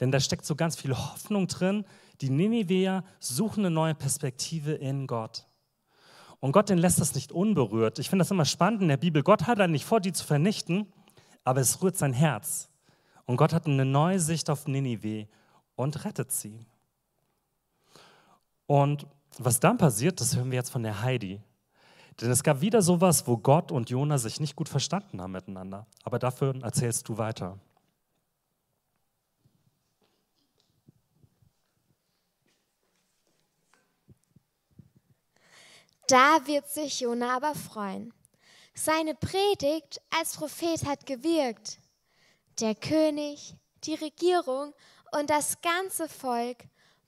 denn 0.00 0.10
da 0.10 0.20
steckt 0.20 0.44
so 0.44 0.56
ganz 0.56 0.76
viel 0.76 0.96
Hoffnung 0.96 1.46
drin. 1.46 1.84
Die 2.20 2.30
Niniveer 2.30 3.04
suchen 3.20 3.60
eine 3.60 3.74
neue 3.74 3.94
Perspektive 3.94 4.72
in 4.72 5.06
Gott. 5.06 5.46
Und 6.40 6.52
Gott, 6.52 6.68
den 6.68 6.78
lässt 6.78 7.00
das 7.00 7.14
nicht 7.14 7.32
unberührt. 7.32 7.98
Ich 7.98 8.10
finde 8.10 8.22
das 8.22 8.30
immer 8.30 8.44
spannend 8.44 8.82
in 8.82 8.88
der 8.88 8.96
Bibel. 8.96 9.22
Gott 9.22 9.46
hat 9.46 9.58
da 9.58 9.66
nicht 9.66 9.84
vor, 9.84 10.00
die 10.00 10.12
zu 10.12 10.24
vernichten, 10.24 10.92
aber 11.42 11.60
es 11.60 11.82
rührt 11.82 11.96
sein 11.96 12.12
Herz. 12.12 12.68
Und 13.24 13.36
Gott 13.36 13.52
hat 13.52 13.66
eine 13.66 13.84
neue 13.84 14.20
Sicht 14.20 14.50
auf 14.50 14.66
Ninive 14.66 15.26
und 15.76 16.04
rettet 16.04 16.32
sie. 16.32 16.66
Und 18.66 19.06
was 19.38 19.60
dann 19.60 19.78
passiert, 19.78 20.20
das 20.20 20.36
hören 20.36 20.50
wir 20.50 20.56
jetzt 20.56 20.70
von 20.70 20.82
der 20.82 21.02
Heidi. 21.02 21.40
Denn 22.20 22.30
es 22.30 22.42
gab 22.42 22.60
wieder 22.60 22.82
sowas, 22.82 23.26
wo 23.26 23.36
Gott 23.36 23.72
und 23.72 23.90
Jona 23.90 24.18
sich 24.18 24.38
nicht 24.38 24.54
gut 24.54 24.68
verstanden 24.68 25.20
haben 25.20 25.32
miteinander. 25.32 25.86
Aber 26.04 26.18
dafür 26.18 26.54
erzählst 26.62 27.08
du 27.08 27.18
weiter. 27.18 27.58
Da 36.08 36.46
wird 36.46 36.68
sich 36.68 37.00
Jona 37.00 37.36
aber 37.36 37.54
freuen. 37.54 38.12
Seine 38.74 39.14
Predigt 39.14 40.00
als 40.10 40.36
Prophet 40.36 40.84
hat 40.84 41.06
gewirkt. 41.06 41.78
Der 42.60 42.74
König, 42.74 43.54
die 43.84 43.94
Regierung 43.94 44.74
und 45.12 45.30
das 45.30 45.60
ganze 45.60 46.08
Volk 46.08 46.58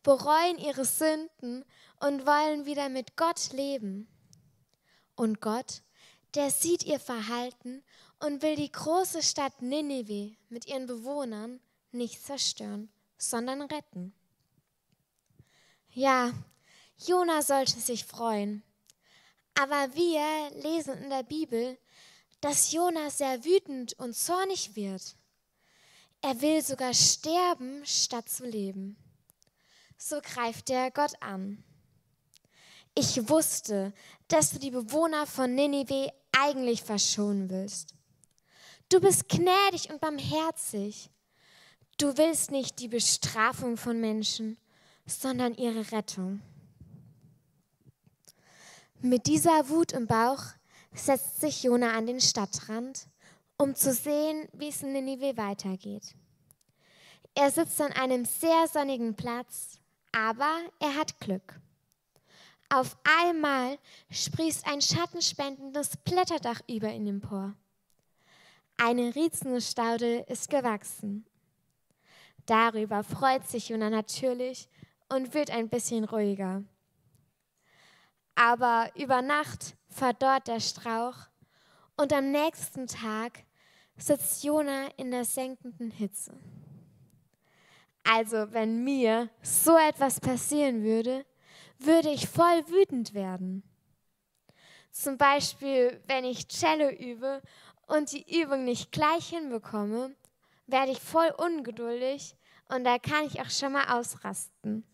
bereuen 0.03 0.59
ihre 0.59 0.85
Sünden 0.85 1.65
und 2.01 2.27
wollen 2.27 2.65
wieder 2.65 2.89
mit 2.89 3.17
Gott 3.17 3.53
leben. 3.53 4.09
Und 5.17 5.41
Gott, 5.41 5.83
der 6.35 6.51
sieht 6.51 6.85
ihr 6.85 7.01
Verhalten 7.01 7.83
und 8.21 8.43
will 8.43 8.57
die 8.57 8.71
große 8.71 9.23
Stadt 9.23 9.61
Nineveh 9.61 10.37
mit 10.49 10.67
ihren 10.67 10.87
Bewohnern 10.87 11.61
nicht 11.93 12.25
zerstören, 12.25 12.91
sondern 13.19 13.63
retten. 13.63 14.15
Ja, 15.91 16.33
Jona 16.99 17.43
sollte 17.43 17.81
sich 17.81 18.05
freuen. 18.05 18.63
Aber 19.59 19.95
wir 19.95 20.51
lesen 20.62 20.95
in 21.03 21.11
der 21.11 21.23
Bibel, 21.23 21.79
dass 22.40 22.73
Jonas 22.73 23.19
sehr 23.19 23.45
wütend 23.45 23.95
und 23.99 24.14
zornig 24.14 24.77
wird. 24.77 25.16
Er 26.21 26.40
will 26.40 26.62
sogar 26.62 26.92
sterben, 26.92 27.85
statt 27.87 28.29
zu 28.29 28.45
leben. 28.45 28.97
So 29.97 30.21
greift 30.21 30.69
er 30.71 30.90
Gott 30.90 31.12
an. 31.21 31.64
Ich 32.95 33.29
wusste, 33.29 33.92
dass 34.29 34.51
du 34.51 34.59
die 34.59 34.71
Bewohner 34.71 35.27
von 35.27 35.55
Ninive 35.55 36.12
eigentlich 36.33 36.83
verschonen 36.83 37.49
willst. 37.49 37.95
Du 38.88 39.01
bist 39.01 39.29
gnädig 39.29 39.90
und 39.90 40.01
barmherzig. 40.01 41.11
Du 41.99 42.16
willst 42.16 42.51
nicht 42.51 42.79
die 42.79 42.88
Bestrafung 42.88 43.77
von 43.77 44.01
Menschen, 44.01 44.59
sondern 45.07 45.55
ihre 45.55 45.92
Rettung. 45.92 46.42
Mit 49.03 49.27
dieser 49.27 49.69
Wut 49.69 49.93
im 49.93 50.07
Bauch 50.07 50.43
setzt 50.95 51.41
sich 51.41 51.63
Jona 51.63 51.93
an 51.93 52.07
den 52.07 52.21
Stadtrand, 52.21 53.09
um 53.59 53.75
zu 53.75 53.93
sehen, 53.93 54.49
wie 54.55 54.69
es 54.69 54.83
in 54.83 54.93
Ninive 54.93 55.37
weitergeht. 55.37 56.15
Er 57.35 57.51
sitzt 57.51 57.79
an 57.83 57.93
einem 57.93 58.25
sehr 58.25 58.67
sonnigen 58.67 59.15
Platz, 59.15 59.79
aber 60.13 60.51
er 60.81 60.95
hat 60.97 61.21
Glück. 61.21 61.61
Auf 62.71 62.97
einmal 63.23 63.79
sprießt 64.11 64.67
ein 64.67 64.81
schattenspendendes 64.81 65.99
Blätterdach 65.99 66.61
über 66.67 66.91
ihn 66.91 67.07
empor. 67.07 67.55
Eine 68.79 69.15
Rizinusstaude 69.15 70.21
ist 70.21 70.49
gewachsen. 70.49 71.27
Darüber 72.47 73.05
freut 73.05 73.47
sich 73.47 73.69
Jona 73.69 73.91
natürlich 73.91 74.69
und 75.11 75.35
wird 75.35 75.51
ein 75.51 75.69
bisschen 75.69 76.05
ruhiger. 76.05 76.65
Aber 78.37 78.90
über 78.94 79.22
Nacht 79.22 79.77
verdorrt 79.88 80.46
der 80.46 80.61
Strauch 80.61 81.16
und 81.96 82.12
am 82.12 82.31
nächsten 82.31 82.87
Tag 82.87 83.44
sitzt 83.96 84.44
Jona 84.44 84.88
in 84.96 85.11
der 85.11 85.25
senkenden 85.25 85.90
Hitze. 85.90 86.38
Also, 88.05 88.53
wenn 88.53 88.85
mir 88.85 89.31
so 89.42 89.77
etwas 89.77 90.20
passieren 90.20 90.85
würde, 90.85 91.25
würde 91.79 92.11
ich 92.11 92.29
voll 92.29 92.68
wütend 92.68 93.14
werden. 93.14 93.62
Zum 94.92 95.16
Beispiel, 95.18 96.01
wenn 96.07 96.25
ich 96.25 96.46
Cello 96.49 96.90
übe 96.90 97.42
und 97.87 98.12
die 98.12 98.40
Übung 98.40 98.64
nicht 98.64 98.92
gleich 98.92 99.31
hinbekomme, 99.31 100.14
werde 100.66 100.92
ich 100.92 101.01
voll 101.01 101.31
ungeduldig 101.37 102.37
und 102.68 102.85
da 102.85 102.99
kann 102.99 103.27
ich 103.27 103.40
auch 103.40 103.51
schon 103.51 103.72
mal 103.72 103.99
ausrasten. 103.99 104.85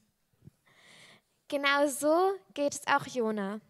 Genau 1.53 1.87
so 1.87 2.33
geht 2.55 2.73
es 2.73 2.87
auch 2.87 3.07
Jona. 3.07 3.61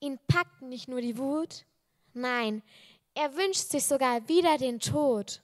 Ihn 0.00 0.18
packt 0.28 0.60
nicht 0.60 0.86
nur 0.86 1.00
die 1.00 1.16
Wut, 1.16 1.64
nein, 2.12 2.62
er 3.14 3.34
wünscht 3.34 3.70
sich 3.70 3.86
sogar 3.86 4.28
wieder 4.28 4.58
den 4.58 4.80
Tod. 4.80 5.40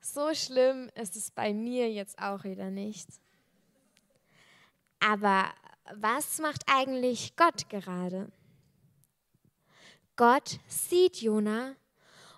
So 0.00 0.32
schlimm 0.34 0.88
ist 0.94 1.16
es 1.16 1.32
bei 1.32 1.52
mir 1.52 1.90
jetzt 1.90 2.16
auch 2.20 2.44
wieder 2.44 2.70
nicht. 2.70 3.08
Aber 5.00 5.52
was 5.96 6.38
macht 6.38 6.62
eigentlich 6.68 7.34
Gott 7.34 7.68
gerade? 7.68 8.30
Gott 10.14 10.60
sieht 10.68 11.20
Jona 11.20 11.74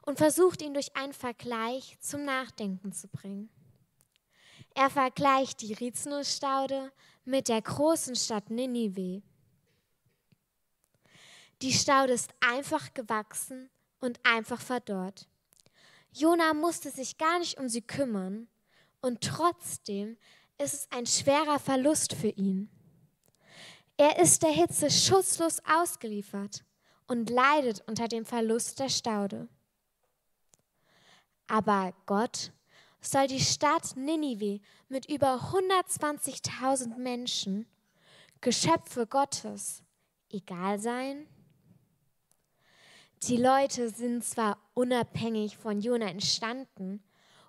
und 0.01 0.17
versucht 0.17 0.63
ihn 0.63 0.73
durch 0.73 0.97
einen 0.97 1.13
Vergleich 1.13 1.99
zum 2.01 2.25
Nachdenken 2.25 2.95
zu 2.95 3.07
bringen. 3.09 3.51
Er 4.75 4.91
vergleicht 4.91 5.61
die 5.63 5.75
Rizinusstaude 5.75 6.93
mit 7.25 7.49
der 7.49 7.61
großen 7.61 8.17
Stadt 8.17 8.51
Ninive. 8.51 9.23
Die 11.63 11.73
Staude 11.73 12.15
ist 12.15 12.33
einfach 12.41 12.95
gewachsen 12.95 13.69
und 14.01 14.19
einfach 14.25 14.61
verdorrt. 14.61 15.29
Jona 16.13 16.55
musste 16.55 16.91
sich 16.91 17.19
gar 17.19 17.39
nicht 17.39 17.59
um 17.59 17.69
sie 17.69 17.83
kümmern 17.83 18.49
und 19.01 19.21
trotzdem 19.21 20.17
ist 20.59 20.75
es 20.75 20.89
ein 20.91 21.07
schwerer 21.07 21.59
Verlust 21.59 22.15
für 22.15 22.29
ihn. 22.29 22.71
Er 23.97 24.19
ist 24.19 24.43
der 24.43 24.51
Hitze 24.51 24.91
schutzlos 24.91 25.61
ausgeliefert 25.65 26.65
und 27.07 27.29
leidet 27.29 27.83
unter 27.87 28.09
dem 28.09 28.25
Verlust 28.25 28.79
der 28.79 28.89
Staude. 28.89 29.49
Aber 31.49 31.93
Gott 32.07 32.53
soll 33.01 33.27
die 33.27 33.41
Stadt 33.41 33.97
Ninive 33.97 34.61
mit 34.89 35.11
über 35.11 35.53
120.000 35.53 36.97
Menschen, 36.97 37.67
Geschöpfe 38.41 39.07
Gottes, 39.07 39.83
egal 40.31 40.79
sein? 40.79 41.27
Die 43.25 43.37
Leute 43.37 43.91
sind 43.91 44.25
zwar 44.25 44.59
unabhängig 44.75 45.57
von 45.57 45.81
Jona 45.81 46.07
entstanden 46.07 47.03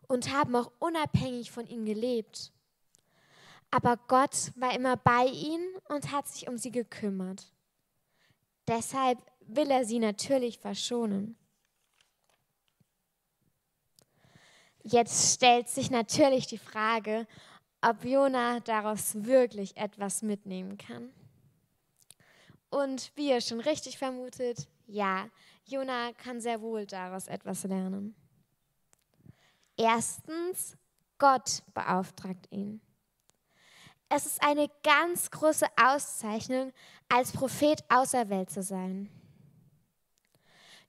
und 0.08 0.34
haben 0.34 0.56
auch 0.56 0.72
unabhängig 0.80 1.52
von 1.52 1.66
ihm 1.68 1.86
gelebt, 1.86 2.52
aber 3.72 3.96
Gott 4.08 4.52
war 4.58 4.76
immer 4.76 4.98
bei 4.98 5.28
ihnen 5.28 5.74
und 5.88 6.12
hat 6.12 6.28
sich 6.28 6.50
um 6.50 6.58
sie 6.58 6.72
gekümmert. 6.72 7.54
Deshalb 8.68 9.20
will 9.40 9.72
er 9.72 9.86
sie 9.86 10.00
natürlich 10.00 10.60
verschonen. 10.60 11.38
Jetzt 14.84 15.36
stellt 15.36 15.70
sich 15.70 15.92
natürlich 15.92 16.48
die 16.48 16.58
Frage, 16.58 17.28
ob 17.82 18.04
Jona 18.06 18.60
daraus 18.62 19.24
wirklich 19.24 19.78
etwas 19.78 20.22
mitnehmen 20.22 20.78
kann. 20.78 21.12
Und 22.70 23.12
wie 23.16 23.30
ihr 23.30 23.42
schon 23.42 23.60
richtig 23.60 23.98
vermutet, 23.98 24.68
ja, 24.88 25.28
Jona 25.66 26.14
kann 26.14 26.40
sehr 26.40 26.62
wohl 26.62 26.86
daraus 26.86 27.28
etwas 27.28 27.64
lernen. 27.64 28.16
Erstens, 29.78 30.78
Gott 31.18 31.64
beauftragt 31.74 32.48
ihn. 32.52 32.82
Es 34.10 34.26
ist 34.26 34.44
eine 34.44 34.70
ganz 34.84 35.32
große 35.32 35.68
Auszeichnung, 35.82 36.74
als 37.08 37.32
Prophet 37.32 37.84
auserwählt 37.90 38.50
zu 38.50 38.62
sein. 38.62 39.10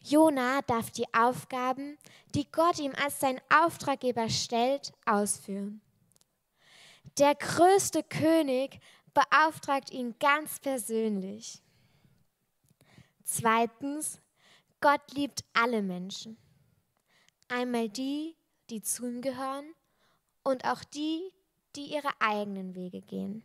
Jona 0.04 0.62
darf 0.62 0.90
die 0.90 1.06
Aufgaben, 1.14 1.96
die 2.34 2.50
Gott 2.50 2.78
ihm 2.78 2.92
als 3.02 3.20
sein 3.20 3.40
Auftraggeber 3.48 4.28
stellt, 4.28 4.92
ausführen. 5.06 5.80
Der 7.18 7.34
größte 7.34 8.02
König 8.02 8.80
beauftragt 9.14 9.90
ihn 9.90 10.14
ganz 10.18 10.58
persönlich. 10.58 11.62
Zweitens, 13.24 14.20
Gott 14.80 15.12
liebt 15.12 15.44
alle 15.52 15.82
Menschen. 15.82 16.36
Einmal 17.48 17.88
die, 17.88 18.34
die 18.70 18.82
zu 18.82 19.06
ihm 19.06 19.20
gehören 19.20 19.74
und 20.42 20.64
auch 20.64 20.82
die, 20.84 21.32
die 21.76 21.92
ihre 21.92 22.10
eigenen 22.18 22.74
Wege 22.74 23.00
gehen. 23.00 23.42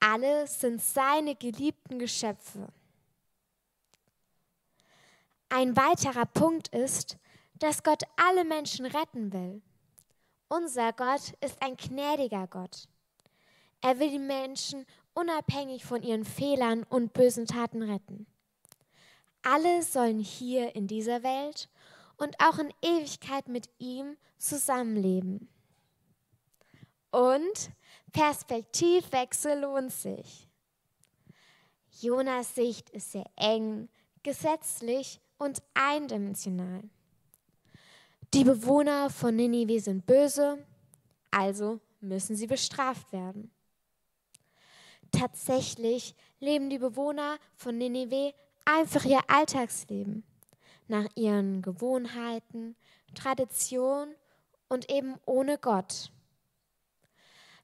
Alle 0.00 0.46
sind 0.46 0.82
seine 0.82 1.34
geliebten 1.34 1.98
Geschöpfe. 1.98 2.68
Ein 5.56 5.76
weiterer 5.76 6.26
Punkt 6.26 6.66
ist, 6.74 7.16
dass 7.60 7.84
Gott 7.84 8.02
alle 8.16 8.44
Menschen 8.44 8.86
retten 8.86 9.32
will. 9.32 9.62
Unser 10.48 10.92
Gott 10.92 11.32
ist 11.40 11.62
ein 11.62 11.76
gnädiger 11.76 12.48
Gott. 12.48 12.88
Er 13.80 14.00
will 14.00 14.10
die 14.10 14.18
Menschen 14.18 14.84
unabhängig 15.14 15.84
von 15.84 16.02
ihren 16.02 16.24
Fehlern 16.24 16.82
und 16.82 17.12
bösen 17.12 17.46
Taten 17.46 17.82
retten. 17.82 18.26
Alle 19.42 19.84
sollen 19.84 20.18
hier 20.18 20.74
in 20.74 20.88
dieser 20.88 21.22
Welt 21.22 21.68
und 22.16 22.34
auch 22.40 22.58
in 22.58 22.74
Ewigkeit 22.82 23.46
mit 23.46 23.68
ihm 23.78 24.16
zusammenleben. 24.38 25.48
Und 27.12 27.70
Perspektivwechsel 28.12 29.60
lohnt 29.60 29.92
sich. 29.92 30.48
Jonas 32.00 32.56
Sicht 32.56 32.90
ist 32.90 33.12
sehr 33.12 33.30
eng, 33.36 33.88
gesetzlich 34.24 35.20
und 35.38 35.62
eindimensional. 35.74 36.82
Die 38.32 38.44
Bewohner 38.44 39.10
von 39.10 39.36
Ninive 39.36 39.80
sind 39.80 40.06
böse, 40.06 40.64
also 41.30 41.80
müssen 42.00 42.36
sie 42.36 42.46
bestraft 42.46 43.12
werden. 43.12 43.50
Tatsächlich 45.12 46.16
leben 46.40 46.70
die 46.70 46.78
Bewohner 46.78 47.38
von 47.56 47.78
Ninive 47.78 48.34
einfach 48.64 49.04
ihr 49.04 49.20
Alltagsleben 49.28 50.24
nach 50.88 51.06
ihren 51.14 51.62
Gewohnheiten, 51.62 52.76
Tradition 53.14 54.14
und 54.68 54.90
eben 54.90 55.14
ohne 55.24 55.58
Gott. 55.58 56.10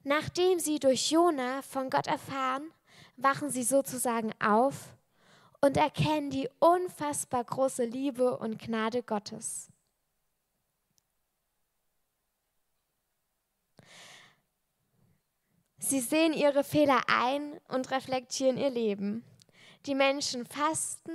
Nachdem 0.03 0.59
sie 0.59 0.79
durch 0.79 1.11
Jona 1.11 1.63
von 1.63 1.91
Gott 1.91 2.07
erfahren, 2.07 2.71
wachen 3.17 3.51
sie 3.51 3.65
sozusagen 3.65 4.33
auf 4.41 4.95
und 5.61 5.77
erkennen 5.77 6.31
die 6.31 6.49
unfassbar 6.59 7.45
große 7.45 7.85
Liebe 7.85 8.39
und 8.39 8.59
Gnade 8.59 9.03
Gottes. 9.03 9.69
Sie 15.79 16.01
sehen 16.01 16.33
ihre 16.33 16.63
Fehler 16.63 17.01
ein 17.09 17.59
und 17.69 17.91
reflektieren 17.91 18.59
ihr 18.59 18.71
Leben. 18.71 19.25
Die 19.87 19.95
Menschen 19.95 20.47
fasten, 20.47 21.13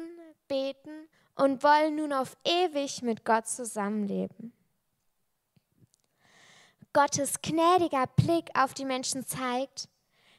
beten 0.48 1.08
und 1.36 1.64
wollen 1.64 1.96
nun 1.96 2.14
auf 2.14 2.36
ewig 2.44 3.02
mit 3.02 3.26
Gott 3.26 3.48
zusammenleben. 3.48 4.54
Gottes 6.94 7.42
gnädiger 7.42 8.08
Blick 8.08 8.50
auf 8.58 8.74
die 8.74 8.86
Menschen 8.86 9.26
zeigt, 9.26 9.90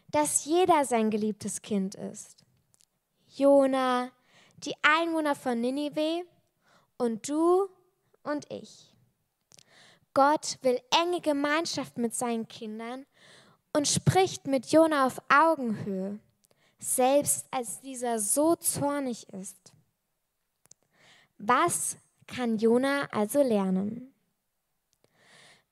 dass 0.09 0.45
jeder 0.45 0.85
sein 0.85 1.11
geliebtes 1.11 1.62
Kind 1.62 1.95
ist. 1.95 2.46
Jona, 3.38 4.11
die 4.59 4.75
Einwohner 4.83 5.35
von 5.35 5.61
Ninive 5.61 6.25
und 6.96 7.29
du 7.29 7.68
und 8.22 8.51
ich. 8.51 8.94
Gott 10.14 10.59
will 10.62 10.81
enge 10.90 11.20
Gemeinschaft 11.20 11.99
mit 11.99 12.14
seinen 12.14 12.49
Kindern 12.49 13.05
und 13.75 13.87
spricht 13.87 14.46
mit 14.46 14.72
Jona 14.72 15.07
auf 15.07 15.20
Augenhöhe, 15.29 16.18
selbst 16.79 17.46
als 17.51 17.81
dieser 17.81 18.18
so 18.18 18.57
zornig 18.57 19.29
ist. 19.35 19.72
Was 21.38 21.99
kann 22.27 22.57
Jona 22.57 23.07
also 23.12 23.42
lernen? 23.42 24.14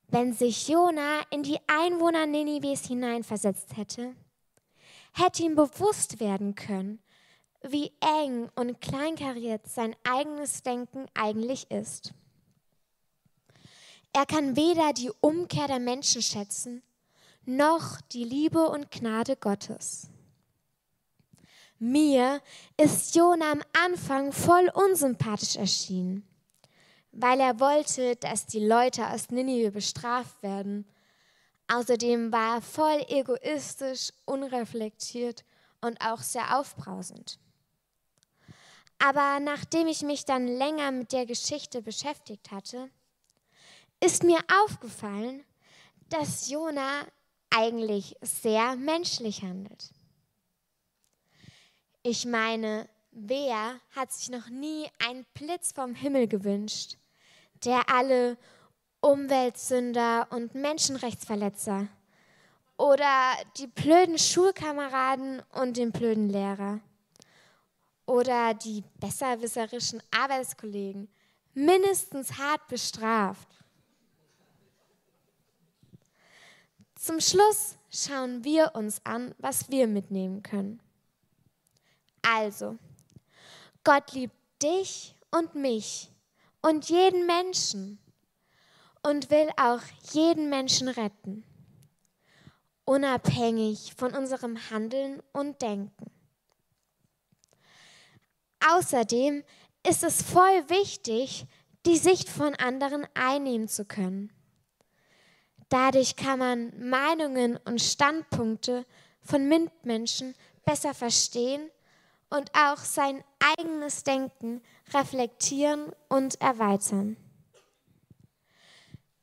Wenn 0.08 0.34
sich 0.34 0.68
Jona 0.68 1.22
in 1.30 1.42
die 1.42 1.58
Einwohner 1.66 2.26
Ninives 2.26 2.86
hineinversetzt 2.86 3.76
hätte, 3.78 4.14
hätte 5.14 5.42
ihm 5.42 5.54
bewusst 5.54 6.20
werden 6.20 6.54
können, 6.54 7.02
wie 7.66 7.92
eng 8.00 8.50
und 8.56 8.80
kleinkariert 8.80 9.66
sein 9.66 9.96
eigenes 10.04 10.62
Denken 10.62 11.06
eigentlich 11.14 11.70
ist. 11.70 12.12
Er 14.12 14.26
kann 14.26 14.54
weder 14.54 14.92
die 14.92 15.10
Umkehr 15.20 15.66
der 15.66 15.80
Menschen 15.80 16.22
schätzen, 16.22 16.82
noch 17.46 18.00
die 18.00 18.24
Liebe 18.24 18.68
und 18.68 18.90
Gnade 18.90 19.36
Gottes. 19.36 20.08
Mir 21.78 22.40
ist 22.76 23.14
Jona 23.14 23.52
am 23.52 23.62
Anfang 23.84 24.32
voll 24.32 24.70
unsympathisch 24.72 25.56
erschienen, 25.56 26.26
weil 27.12 27.40
er 27.40 27.58
wollte, 27.60 28.16
dass 28.16 28.46
die 28.46 28.64
Leute 28.64 29.08
aus 29.10 29.30
Ninive 29.30 29.72
bestraft 29.72 30.42
werden. 30.42 30.86
Außerdem 31.66 32.30
war 32.30 32.56
er 32.56 32.62
voll 32.62 33.04
egoistisch, 33.08 34.12
unreflektiert 34.26 35.44
und 35.80 36.00
auch 36.00 36.20
sehr 36.20 36.58
aufbrausend. 36.58 37.38
Aber 39.06 39.38
nachdem 39.38 39.86
ich 39.86 40.00
mich 40.00 40.24
dann 40.24 40.46
länger 40.46 40.90
mit 40.90 41.12
der 41.12 41.26
Geschichte 41.26 41.82
beschäftigt 41.82 42.50
hatte, 42.50 42.88
ist 44.00 44.22
mir 44.22 44.38
aufgefallen, 44.64 45.44
dass 46.08 46.48
Jona 46.48 47.02
eigentlich 47.50 48.16
sehr 48.22 48.76
menschlich 48.76 49.42
handelt. 49.42 49.90
Ich 52.02 52.24
meine, 52.24 52.88
wer 53.10 53.78
hat 53.94 54.10
sich 54.10 54.30
noch 54.30 54.48
nie 54.48 54.88
einen 55.06 55.26
Blitz 55.34 55.72
vom 55.72 55.94
Himmel 55.94 56.26
gewünscht, 56.26 56.96
der 57.64 57.90
alle 57.90 58.38
Umweltsünder 59.02 60.28
und 60.30 60.54
Menschenrechtsverletzer 60.54 61.88
oder 62.78 63.34
die 63.58 63.66
blöden 63.66 64.18
Schulkameraden 64.18 65.42
und 65.52 65.76
den 65.76 65.92
blöden 65.92 66.30
Lehrer 66.30 66.80
oder 68.06 68.54
die 68.54 68.84
besserwisserischen 69.00 70.02
Arbeitskollegen 70.10 71.08
mindestens 71.54 72.36
hart 72.38 72.66
bestraft. 72.68 73.48
Zum 76.96 77.20
Schluss 77.20 77.76
schauen 77.90 78.44
wir 78.44 78.74
uns 78.74 79.04
an, 79.04 79.34
was 79.38 79.70
wir 79.70 79.86
mitnehmen 79.86 80.42
können. 80.42 80.80
Also, 82.22 82.78
Gott 83.84 84.12
liebt 84.12 84.34
dich 84.62 85.14
und 85.30 85.54
mich 85.54 86.10
und 86.62 86.88
jeden 86.88 87.26
Menschen 87.26 87.98
und 89.02 89.30
will 89.30 89.50
auch 89.58 89.82
jeden 90.12 90.48
Menschen 90.48 90.88
retten, 90.88 91.44
unabhängig 92.86 93.94
von 93.94 94.14
unserem 94.14 94.58
Handeln 94.70 95.22
und 95.32 95.60
Denken. 95.60 96.13
Außerdem 98.72 99.44
ist 99.86 100.04
es 100.04 100.22
voll 100.22 100.68
wichtig, 100.68 101.46
die 101.86 101.98
Sicht 101.98 102.28
von 102.28 102.54
anderen 102.54 103.06
einnehmen 103.14 103.68
zu 103.68 103.84
können. 103.84 104.32
Dadurch 105.68 106.16
kann 106.16 106.38
man 106.38 106.88
Meinungen 106.88 107.58
und 107.64 107.82
Standpunkte 107.82 108.86
von 109.20 109.48
Mitmenschen 109.48 110.34
besser 110.64 110.94
verstehen 110.94 111.70
und 112.30 112.50
auch 112.54 112.78
sein 112.78 113.22
eigenes 113.58 114.04
Denken 114.04 114.62
reflektieren 114.92 115.92
und 116.08 116.40
erweitern. 116.40 117.16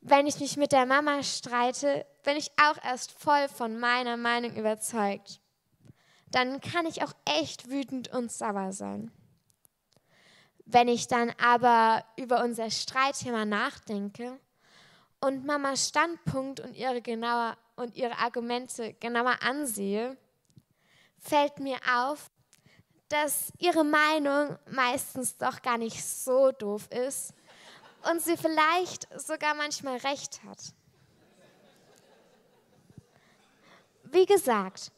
Wenn 0.00 0.26
ich 0.26 0.40
mich 0.40 0.56
mit 0.56 0.72
der 0.72 0.86
Mama 0.86 1.22
streite, 1.22 2.06
bin 2.24 2.36
ich 2.36 2.50
auch 2.60 2.82
erst 2.84 3.12
voll 3.12 3.48
von 3.48 3.78
meiner 3.78 4.16
Meinung 4.16 4.56
überzeugt. 4.56 5.40
Dann 6.30 6.60
kann 6.60 6.86
ich 6.86 7.02
auch 7.02 7.12
echt 7.24 7.70
wütend 7.70 8.12
und 8.12 8.32
sauer 8.32 8.72
sein. 8.72 9.12
Wenn 10.64 10.88
ich 10.88 11.08
dann 11.08 11.32
aber 11.42 12.04
über 12.16 12.42
unser 12.44 12.70
Streitthema 12.70 13.44
nachdenke 13.44 14.38
und 15.20 15.44
Mamas 15.44 15.88
Standpunkt 15.88 16.60
und 16.60 16.74
ihre, 16.74 17.02
genauer, 17.02 17.56
und 17.76 17.94
ihre 17.94 18.16
Argumente 18.18 18.94
genauer 18.94 19.42
ansehe, 19.42 20.16
fällt 21.18 21.58
mir 21.58 21.78
auf, 21.94 22.30
dass 23.08 23.52
ihre 23.58 23.84
Meinung 23.84 24.58
meistens 24.70 25.36
doch 25.36 25.60
gar 25.62 25.78
nicht 25.78 26.02
so 26.02 26.50
doof 26.52 26.88
ist 26.90 27.34
und 28.10 28.22
sie 28.22 28.36
vielleicht 28.36 29.06
sogar 29.20 29.54
manchmal 29.54 29.98
recht 29.98 30.42
hat. 30.44 30.58
Wie 34.04 34.26
gesagt, 34.26 34.92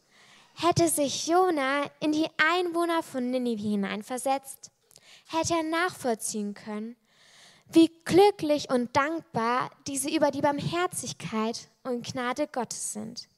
hätte 0.54 0.88
sich 0.88 1.26
Jona 1.26 1.84
in 2.00 2.12
die 2.12 2.28
Einwohner 2.52 3.02
von 3.02 3.30
Ninive 3.30 3.62
hineinversetzt, 3.62 4.70
hätte 5.34 5.54
er 5.54 5.62
nachvollziehen 5.62 6.54
können, 6.54 6.96
wie 7.70 7.90
glücklich 8.04 8.70
und 8.70 8.94
dankbar 8.96 9.70
diese 9.86 10.10
über 10.10 10.30
die 10.30 10.40
Barmherzigkeit 10.40 11.68
und 11.82 12.06
Gnade 12.06 12.46
Gottes 12.46 12.92
sind. 12.92 13.28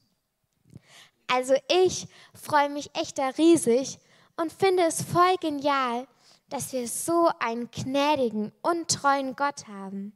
Also 1.27 1.55
ich 1.83 2.07
freue 2.33 2.69
mich 2.69 2.89
echt 2.95 3.17
da 3.17 3.29
riesig 3.29 3.99
und 4.37 4.51
finde 4.51 4.83
es 4.83 5.01
voll 5.01 5.35
genial, 5.41 6.07
dass 6.49 6.71
wir 6.71 6.87
so 6.87 7.29
einen 7.39 7.69
gnädigen 7.71 8.53
und 8.61 8.89
treuen 8.89 9.35
Gott 9.35 9.67
haben. 9.67 10.13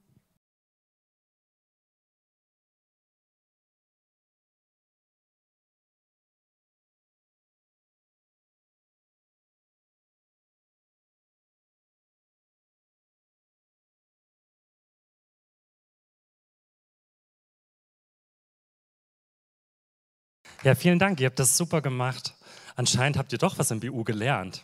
Ja, 20.63 20.75
vielen 20.75 20.99
Dank, 20.99 21.19
ihr 21.19 21.25
habt 21.25 21.39
das 21.39 21.57
super 21.57 21.81
gemacht. 21.81 22.35
Anscheinend 22.75 23.17
habt 23.17 23.31
ihr 23.31 23.39
doch 23.39 23.57
was 23.57 23.71
im 23.71 23.79
BU 23.79 24.03
gelernt. 24.03 24.63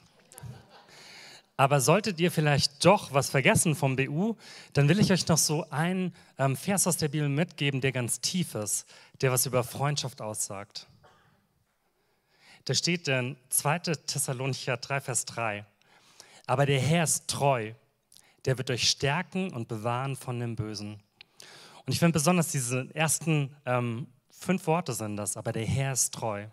Aber 1.55 1.81
solltet 1.81 2.19
ihr 2.19 2.31
vielleicht 2.31 2.85
doch 2.85 3.13
was 3.13 3.31
vergessen 3.31 3.73
vom 3.73 3.95
BU, 3.95 4.35
dann 4.73 4.89
will 4.89 4.99
ich 4.99 5.11
euch 5.11 5.27
noch 5.27 5.39
so 5.39 5.67
einen 5.71 6.13
ähm, 6.37 6.55
Vers 6.55 6.85
aus 6.85 6.97
der 6.97 7.07
Bibel 7.07 7.29
mitgeben, 7.29 7.81
der 7.81 7.91
ganz 7.91 8.21
tief 8.21 8.53
ist, 8.53 8.85
der 9.21 9.31
was 9.31 9.47
über 9.47 9.63
Freundschaft 9.63 10.21
aussagt. 10.21 10.85
Da 12.65 12.75
steht 12.75 13.07
in 13.07 13.35
2. 13.49 13.79
Thessalonicher 13.79 14.77
3, 14.77 15.01
Vers 15.01 15.25
3. 15.25 15.65
Aber 16.45 16.67
der 16.67 16.79
Herr 16.79 17.05
ist 17.05 17.27
treu, 17.27 17.73
der 18.45 18.59
wird 18.59 18.69
euch 18.69 18.87
stärken 18.87 19.51
und 19.51 19.67
bewahren 19.67 20.15
von 20.15 20.39
dem 20.39 20.55
Bösen. 20.55 21.01
Und 21.87 21.93
ich 21.93 21.97
finde 21.97 22.13
besonders 22.13 22.51
diese 22.51 22.87
ersten 22.93 23.55
ähm, 23.65 24.05
fünf 24.37 24.67
Worte 24.67 24.93
sind 24.93 25.17
das, 25.17 25.37
aber 25.37 25.51
der 25.51 25.65
Herr 25.65 25.93
ist 25.93 26.13
treu. 26.13 26.45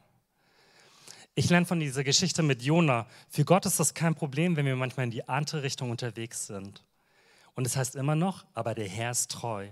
Ich 1.34 1.50
lerne 1.50 1.66
von 1.66 1.80
dieser 1.80 2.04
Geschichte 2.04 2.42
mit 2.42 2.62
Jona. 2.62 3.06
Für 3.28 3.44
Gott 3.44 3.66
ist 3.66 3.80
das 3.80 3.94
kein 3.94 4.14
Problem, 4.14 4.56
wenn 4.56 4.66
wir 4.66 4.76
manchmal 4.76 5.04
in 5.04 5.10
die 5.10 5.28
andere 5.28 5.62
Richtung 5.62 5.90
unterwegs 5.90 6.46
sind. 6.46 6.84
Und 7.54 7.66
es 7.66 7.76
heißt 7.76 7.96
immer 7.96 8.14
noch, 8.14 8.44
aber 8.54 8.74
der 8.74 8.88
Herr 8.88 9.10
ist 9.10 9.30
treu. 9.30 9.68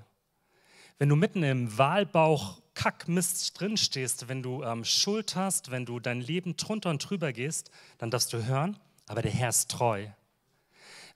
Wenn 0.99 1.09
du 1.09 1.17
mitten 1.17 1.43
im 1.43 1.79
Wahlbauch 1.79 2.61
Kackmist 2.75 3.59
drinstehst, 3.59 4.29
wenn 4.29 4.43
du 4.43 4.63
ähm, 4.63 4.85
Schuld 4.85 5.37
hast, 5.37 5.71
wenn 5.71 5.85
du 5.85 6.01
dein 6.01 6.21
Leben 6.21 6.57
drunter 6.57 6.91
und 6.91 6.99
drüber 7.09 7.33
gehst, 7.33 7.71
dann 7.99 8.11
darfst 8.11 8.33
du 8.33 8.45
hören, 8.45 8.79
aber 9.07 9.23
der 9.23 9.33
Herr 9.33 9.51
ist 9.51 9.71
treu. 9.71 10.07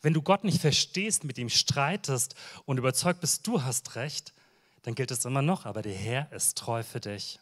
Wenn 0.02 0.12
du 0.12 0.22
Gott 0.22 0.44
nicht 0.44 0.60
verstehst, 0.60 1.24
mit 1.24 1.38
ihm 1.38 1.48
streitest 1.48 2.34
und 2.66 2.78
überzeugt 2.78 3.20
bist, 3.20 3.46
du 3.46 3.62
hast 3.62 3.96
recht, 3.96 4.34
dann 4.86 4.94
gilt 4.94 5.10
es 5.10 5.24
immer 5.24 5.42
noch, 5.42 5.66
aber 5.66 5.82
der 5.82 5.94
Herr 5.94 6.30
ist 6.30 6.56
treu 6.56 6.84
für 6.84 7.00
dich. 7.00 7.40